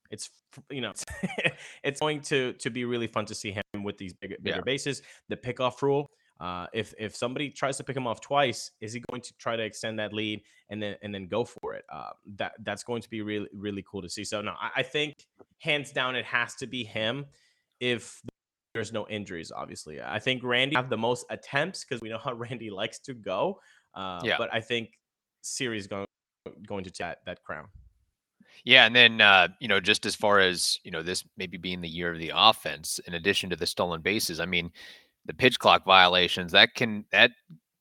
it's 0.09 0.29
you 0.71 0.81
know 0.81 0.93
it's 1.83 1.99
going 1.99 2.21
to 2.21 2.53
to 2.53 2.69
be 2.69 2.85
really 2.85 3.07
fun 3.07 3.25
to 3.25 3.35
see 3.35 3.51
him 3.51 3.83
with 3.83 3.97
these 3.97 4.13
bigger 4.13 4.37
bigger 4.41 4.57
Yeah. 4.57 4.63
bases. 4.63 5.01
The 5.29 5.37
pickoff 5.37 5.81
rule. 5.81 6.09
Uh, 6.39 6.67
if 6.71 6.93
if 6.99 7.15
somebody 7.15 7.49
tries 7.49 7.77
to 7.77 7.83
pick 7.83 7.97
him 7.97 8.05
off 8.05 8.21
twice, 8.21 8.71
is 8.79 8.93
he 8.93 9.01
going 9.09 9.21
to 9.21 9.33
try 9.37 9.55
to 9.55 9.63
extend 9.63 9.97
that 9.99 10.13
lead 10.13 10.41
and 10.69 10.81
then 10.81 10.95
and 11.01 11.13
then 11.13 11.27
go 11.27 11.43
for 11.43 11.73
it? 11.73 11.83
Uh, 11.91 12.11
that 12.37 12.53
that's 12.63 12.83
going 12.83 13.01
to 13.01 13.09
be 13.09 13.21
really 13.21 13.49
really 13.53 13.83
cool 13.89 14.01
to 14.01 14.09
see. 14.09 14.23
So 14.23 14.41
no, 14.41 14.51
I, 14.51 14.69
I 14.77 14.83
think 14.83 15.25
hands 15.59 15.91
down 15.91 16.15
it 16.15 16.25
has 16.25 16.55
to 16.55 16.67
be 16.67 16.83
him. 16.83 17.25
If 17.79 18.21
there's 18.77 18.93
no 18.93 19.07
injuries, 19.07 19.51
obviously, 19.51 20.01
I 20.01 20.19
think 20.19 20.43
Randy 20.43 20.75
have 20.75 20.89
the 20.89 20.97
most 20.97 21.25
attempts 21.31 21.83
because 21.83 21.99
we 22.01 22.09
know 22.09 22.19
how 22.19 22.33
Randy 22.45 22.69
likes 22.69 22.99
to 22.99 23.13
go. 23.13 23.59
Uh, 23.95 24.21
Yeah. 24.23 24.35
But 24.37 24.53
I 24.53 24.61
think 24.61 24.91
Siri's 25.41 25.87
going 25.87 26.05
going 26.67 26.83
to 26.83 26.91
take 26.91 26.99
that, 26.99 27.17
that 27.25 27.43
crown. 27.43 27.67
Yeah, 28.63 28.85
and 28.85 28.95
then 28.95 29.21
uh, 29.21 29.47
you 29.59 29.67
know, 29.67 29.79
just 29.79 30.05
as 30.05 30.15
far 30.15 30.39
as 30.39 30.79
you 30.83 30.91
know, 30.91 31.01
this 31.03 31.23
maybe 31.37 31.57
being 31.57 31.81
the 31.81 31.89
year 31.89 32.11
of 32.13 32.19
the 32.19 32.31
offense, 32.35 32.99
in 33.07 33.15
addition 33.15 33.49
to 33.49 33.55
the 33.55 33.65
stolen 33.65 34.01
bases, 34.01 34.39
I 34.39 34.45
mean, 34.45 34.71
the 35.25 35.33
pitch 35.33 35.57
clock 35.59 35.83
violations 35.85 36.51
that 36.51 36.73
can 36.75 37.05
that 37.11 37.31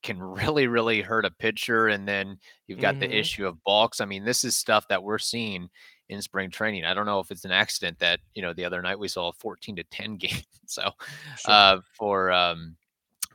can 0.03 0.21
really 0.41 0.67
really 0.67 1.01
hurt 1.01 1.25
a 1.25 1.31
pitcher, 1.31 1.87
and 1.89 2.07
then 2.07 2.37
you've 2.67 2.79
got 2.79 2.95
Mhm. 2.95 2.99
the 3.01 3.15
issue 3.19 3.45
of 3.47 3.63
balks. 3.63 4.01
I 4.01 4.05
mean, 4.05 4.25
this 4.25 4.43
is 4.43 4.55
stuff 4.57 4.87
that 4.89 5.03
we're 5.03 5.17
seeing 5.19 5.69
in 6.09 6.21
spring 6.21 6.49
training. 6.49 6.85
I 6.85 6.93
don't 6.93 7.05
know 7.05 7.19
if 7.19 7.31
it's 7.31 7.45
an 7.45 7.51
accident 7.51 7.99
that 7.99 8.19
you 8.33 8.41
know 8.41 8.53
the 8.53 8.65
other 8.65 8.81
night 8.81 8.97
we 8.99 9.07
saw 9.07 9.29
a 9.29 9.33
14 9.33 9.75
to 9.77 9.83
10 9.83 10.15
game, 10.17 10.41
so 10.65 10.83
Sure. 11.37 11.53
uh, 11.53 11.79
for 11.93 12.31
um, 12.31 12.75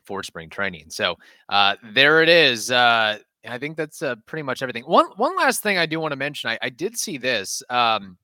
for 0.04 0.22
spring 0.22 0.48
training. 0.50 0.86
So 0.90 1.16
uh, 1.48 1.76
there 1.92 2.22
it 2.22 2.28
is. 2.28 2.70
Uh, 2.70 3.18
I 3.48 3.58
think 3.58 3.76
that's 3.76 4.02
uh, 4.02 4.16
pretty 4.26 4.42
much 4.42 4.62
everything. 4.62 4.84
One 4.84 5.06
one 5.16 5.36
last 5.36 5.62
thing 5.62 5.78
I 5.78 5.86
do 5.86 6.00
want 6.00 6.12
to 6.12 6.16
mention. 6.16 6.50
I, 6.50 6.58
I 6.62 6.68
did 6.70 6.96
see 6.96 7.18
this. 7.18 7.62
Um, 7.70 8.16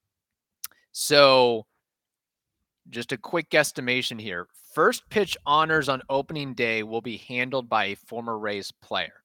so 0.93 1.67
just 2.91 3.13
a 3.13 3.19
quick 3.19 3.51
guesstimation 3.51 4.21
here. 4.21 4.47
First 4.73 5.09
pitch 5.11 5.37
honors 5.45 5.89
on 5.89 6.03
opening 6.09 6.55
day 6.55 6.83
will 6.85 7.01
be 7.01 7.17
handled 7.19 7.69
by 7.69 7.87
a 7.87 7.95
former 7.97 8.39
Rays 8.39 8.71
player. 8.73 9.23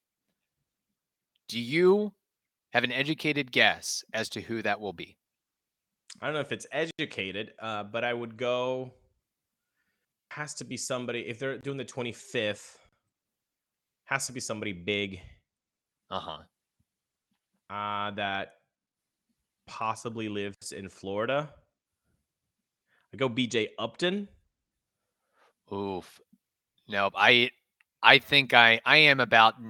Do 1.47 1.59
you 1.59 2.11
have 2.73 2.83
an 2.83 2.91
educated 2.91 3.51
guess 3.51 4.03
as 4.13 4.29
to 4.29 4.41
who 4.41 4.61
that 4.63 4.79
will 4.81 4.93
be? 4.93 5.15
I 6.21 6.25
don't 6.25 6.33
know 6.35 6.41
if 6.41 6.51
it's 6.51 6.67
educated, 6.71 7.53
uh, 7.61 7.83
but 7.83 8.03
I 8.03 8.13
would 8.13 8.37
go. 8.37 8.91
Has 10.31 10.55
to 10.55 10.63
be 10.65 10.77
somebody 10.77 11.21
if 11.21 11.37
they're 11.37 11.59
doing 11.59 11.77
the 11.77 11.85
25th. 11.85 12.77
Has 14.05 14.25
to 14.27 14.33
be 14.33 14.39
somebody 14.39 14.73
big 14.73 15.21
Uh 16.09 16.19
huh. 16.19 16.37
uh, 17.69 18.11
that 18.11 18.53
possibly 19.67 20.29
lives 20.29 20.71
in 20.71 20.89
Florida. 20.89 21.53
I 23.13 23.17
go 23.17 23.29
BJ 23.29 23.69
Upton. 23.77 24.27
Oof. 25.71 26.19
Nope. 26.87 27.13
I 27.15 27.51
I 28.01 28.19
think 28.19 28.53
I 28.53 28.81
I 28.85 28.97
am 28.97 29.19
about 29.19 29.61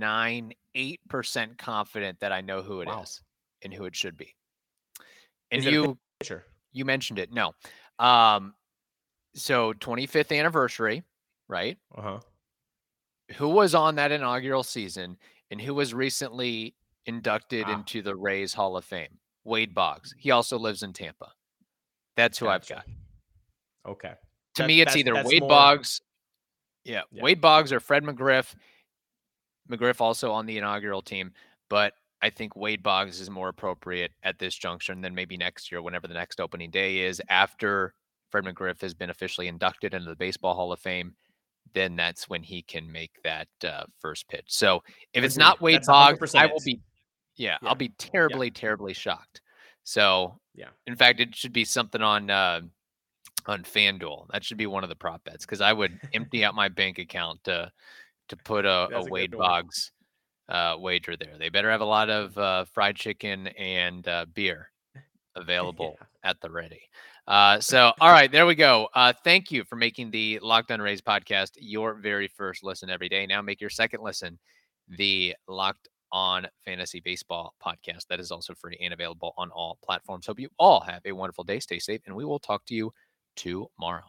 99.98% 0.00 1.58
confident 1.58 2.20
that 2.20 2.32
I 2.32 2.40
know 2.40 2.62
who 2.62 2.80
it 2.80 2.88
is 2.88 2.94
Wow. 2.94 3.04
and 3.62 3.72
who 3.74 3.84
it 3.84 3.96
should 3.96 4.16
be. 4.16 4.34
And 5.50 5.60
Is 5.60 5.66
you 5.66 5.98
you 6.72 6.84
mentioned 6.84 7.18
it. 7.18 7.32
No. 7.32 7.54
Um 7.98 8.54
so 9.34 9.72
25th 9.74 10.36
anniversary, 10.36 11.02
right? 11.48 11.78
Uh 11.96 12.02
huh. 12.02 12.20
Who 13.36 13.48
was 13.48 13.74
on 13.74 13.94
that 13.96 14.10
inaugural 14.12 14.62
season 14.62 15.16
and 15.50 15.60
who 15.60 15.74
was 15.74 15.94
recently 15.94 16.74
inducted 17.06 17.64
Ah. 17.66 17.74
into 17.74 18.02
the 18.02 18.14
Rays 18.16 18.52
Hall 18.54 18.76
of 18.76 18.84
Fame? 18.84 19.18
Wade 19.44 19.74
Boggs. 19.74 20.14
He 20.18 20.30
also 20.30 20.58
lives 20.58 20.82
in 20.82 20.92
Tampa. 20.92 21.32
That's 22.16 22.38
who 22.38 22.48
I've 22.48 22.66
got. 22.68 22.84
Okay. 23.86 24.14
to 24.56 24.66
me, 24.66 24.80
it's 24.80 24.96
either 24.96 25.14
Wade 25.24 25.40
more- 25.42 25.48
Boggs. 25.48 26.00
Yeah, 26.84 27.02
Yeah. 27.12 27.22
Wade 27.22 27.40
Boggs 27.40 27.72
or 27.72 27.78
Fred 27.80 28.02
McGriff. 28.02 28.54
McGriff 29.70 30.00
also 30.00 30.32
on 30.32 30.46
the 30.46 30.58
inaugural 30.58 31.02
team, 31.02 31.32
but 31.68 31.94
I 32.20 32.30
think 32.30 32.56
Wade 32.56 32.82
Boggs 32.82 33.20
is 33.20 33.30
more 33.30 33.48
appropriate 33.48 34.12
at 34.22 34.38
this 34.38 34.56
juncture, 34.56 34.92
and 34.92 35.04
then 35.04 35.14
maybe 35.14 35.36
next 35.36 35.70
year, 35.70 35.82
whenever 35.82 36.08
the 36.08 36.14
next 36.14 36.40
opening 36.40 36.70
day 36.70 36.98
is, 37.00 37.22
after 37.28 37.94
Fred 38.30 38.44
McGriff 38.44 38.80
has 38.80 38.94
been 38.94 39.10
officially 39.10 39.48
inducted 39.48 39.94
into 39.94 40.08
the 40.08 40.16
Baseball 40.16 40.54
Hall 40.54 40.72
of 40.72 40.80
Fame, 40.80 41.14
then 41.74 41.96
that's 41.96 42.28
when 42.28 42.42
he 42.42 42.62
can 42.62 42.90
make 42.90 43.12
that 43.22 43.48
uh, 43.64 43.84
first 44.00 44.26
pitch. 44.28 44.46
So 44.48 44.82
if 45.12 45.22
it's 45.22 45.36
not 45.36 45.60
Wade 45.60 45.76
That's 45.76 45.88
Boggs, 45.88 46.34
I 46.34 46.46
will 46.46 46.60
be, 46.64 46.80
yeah, 47.36 47.58
Yeah. 47.62 47.68
I'll 47.68 47.74
be 47.74 47.90
terribly, 47.98 48.50
terribly 48.50 48.94
shocked. 48.94 49.42
So 49.84 50.38
Yeah. 50.54 50.70
in 50.86 50.96
fact, 50.96 51.20
it 51.20 51.36
should 51.36 51.52
be 51.52 51.64
something 51.64 52.02
on 52.02 52.30
uh, 52.30 52.62
on 53.46 53.62
FanDuel. 53.62 54.26
That 54.30 54.44
should 54.44 54.58
be 54.58 54.66
one 54.66 54.82
of 54.82 54.90
the 54.90 54.96
prop 54.96 55.24
bets 55.24 55.46
because 55.46 55.60
I 55.60 55.72
would 55.72 55.98
empty 56.12 56.44
out 56.44 56.54
my 56.54 56.68
bank 56.68 56.98
account 56.98 57.44
to 57.44 57.70
to 58.28 58.36
put 58.36 58.64
a, 58.64 58.86
a 58.86 58.88
That's 58.90 59.06
a 59.06 59.10
Wade. 59.10 59.32
Boggs 59.32 59.92
uh, 60.48 60.76
wager 60.78 61.16
there. 61.16 61.36
They 61.38 61.48
better 61.48 61.70
have 61.70 61.80
a 61.80 61.84
lot 61.86 62.08
of 62.10 62.36
uh, 62.38 62.64
fried 62.72 62.96
chicken 62.96 63.48
and 63.48 64.06
uh, 64.08 64.26
beer 64.34 64.70
available 65.36 65.96
Yeah. 65.98 66.30
at 66.30 66.40
the 66.40 66.50
ready. 66.50 66.80
Uh, 67.26 67.60
so, 67.60 67.92
all 68.00 68.10
right, 68.10 68.32
there 68.32 68.46
we 68.46 68.54
go. 68.54 68.88
Uh, 68.94 69.12
thank 69.22 69.50
you 69.50 69.62
for 69.64 69.76
making 69.76 70.10
the 70.10 70.38
Locked 70.40 70.70
On 70.70 70.80
Rays 70.80 71.02
podcast 71.02 71.50
your 71.58 71.92
very 71.94 72.26
first 72.28 72.64
listen 72.64 72.88
every 72.88 73.10
day. 73.10 73.26
Now 73.26 73.42
make 73.42 73.60
your 73.60 73.68
second 73.68 74.02
listen 74.02 74.38
the 74.96 75.34
Locked 75.46 75.88
On 76.10 76.46
Fantasy 76.64 77.00
Baseball 77.00 77.54
podcast. 77.62 78.06
That 78.08 78.18
is 78.18 78.30
also 78.30 78.54
free 78.54 78.78
and 78.82 78.94
available 78.94 79.34
on 79.36 79.50
all 79.50 79.76
platforms. 79.84 80.24
Hope 80.26 80.40
you 80.40 80.48
all 80.58 80.80
have 80.80 81.02
a 81.04 81.12
wonderful 81.12 81.44
day. 81.44 81.60
Stay 81.60 81.78
safe, 81.78 82.00
and 82.06 82.16
we 82.16 82.24
will 82.24 82.38
talk 82.38 82.64
to 82.66 82.74
you 82.74 82.90
tomorrow. 83.36 84.04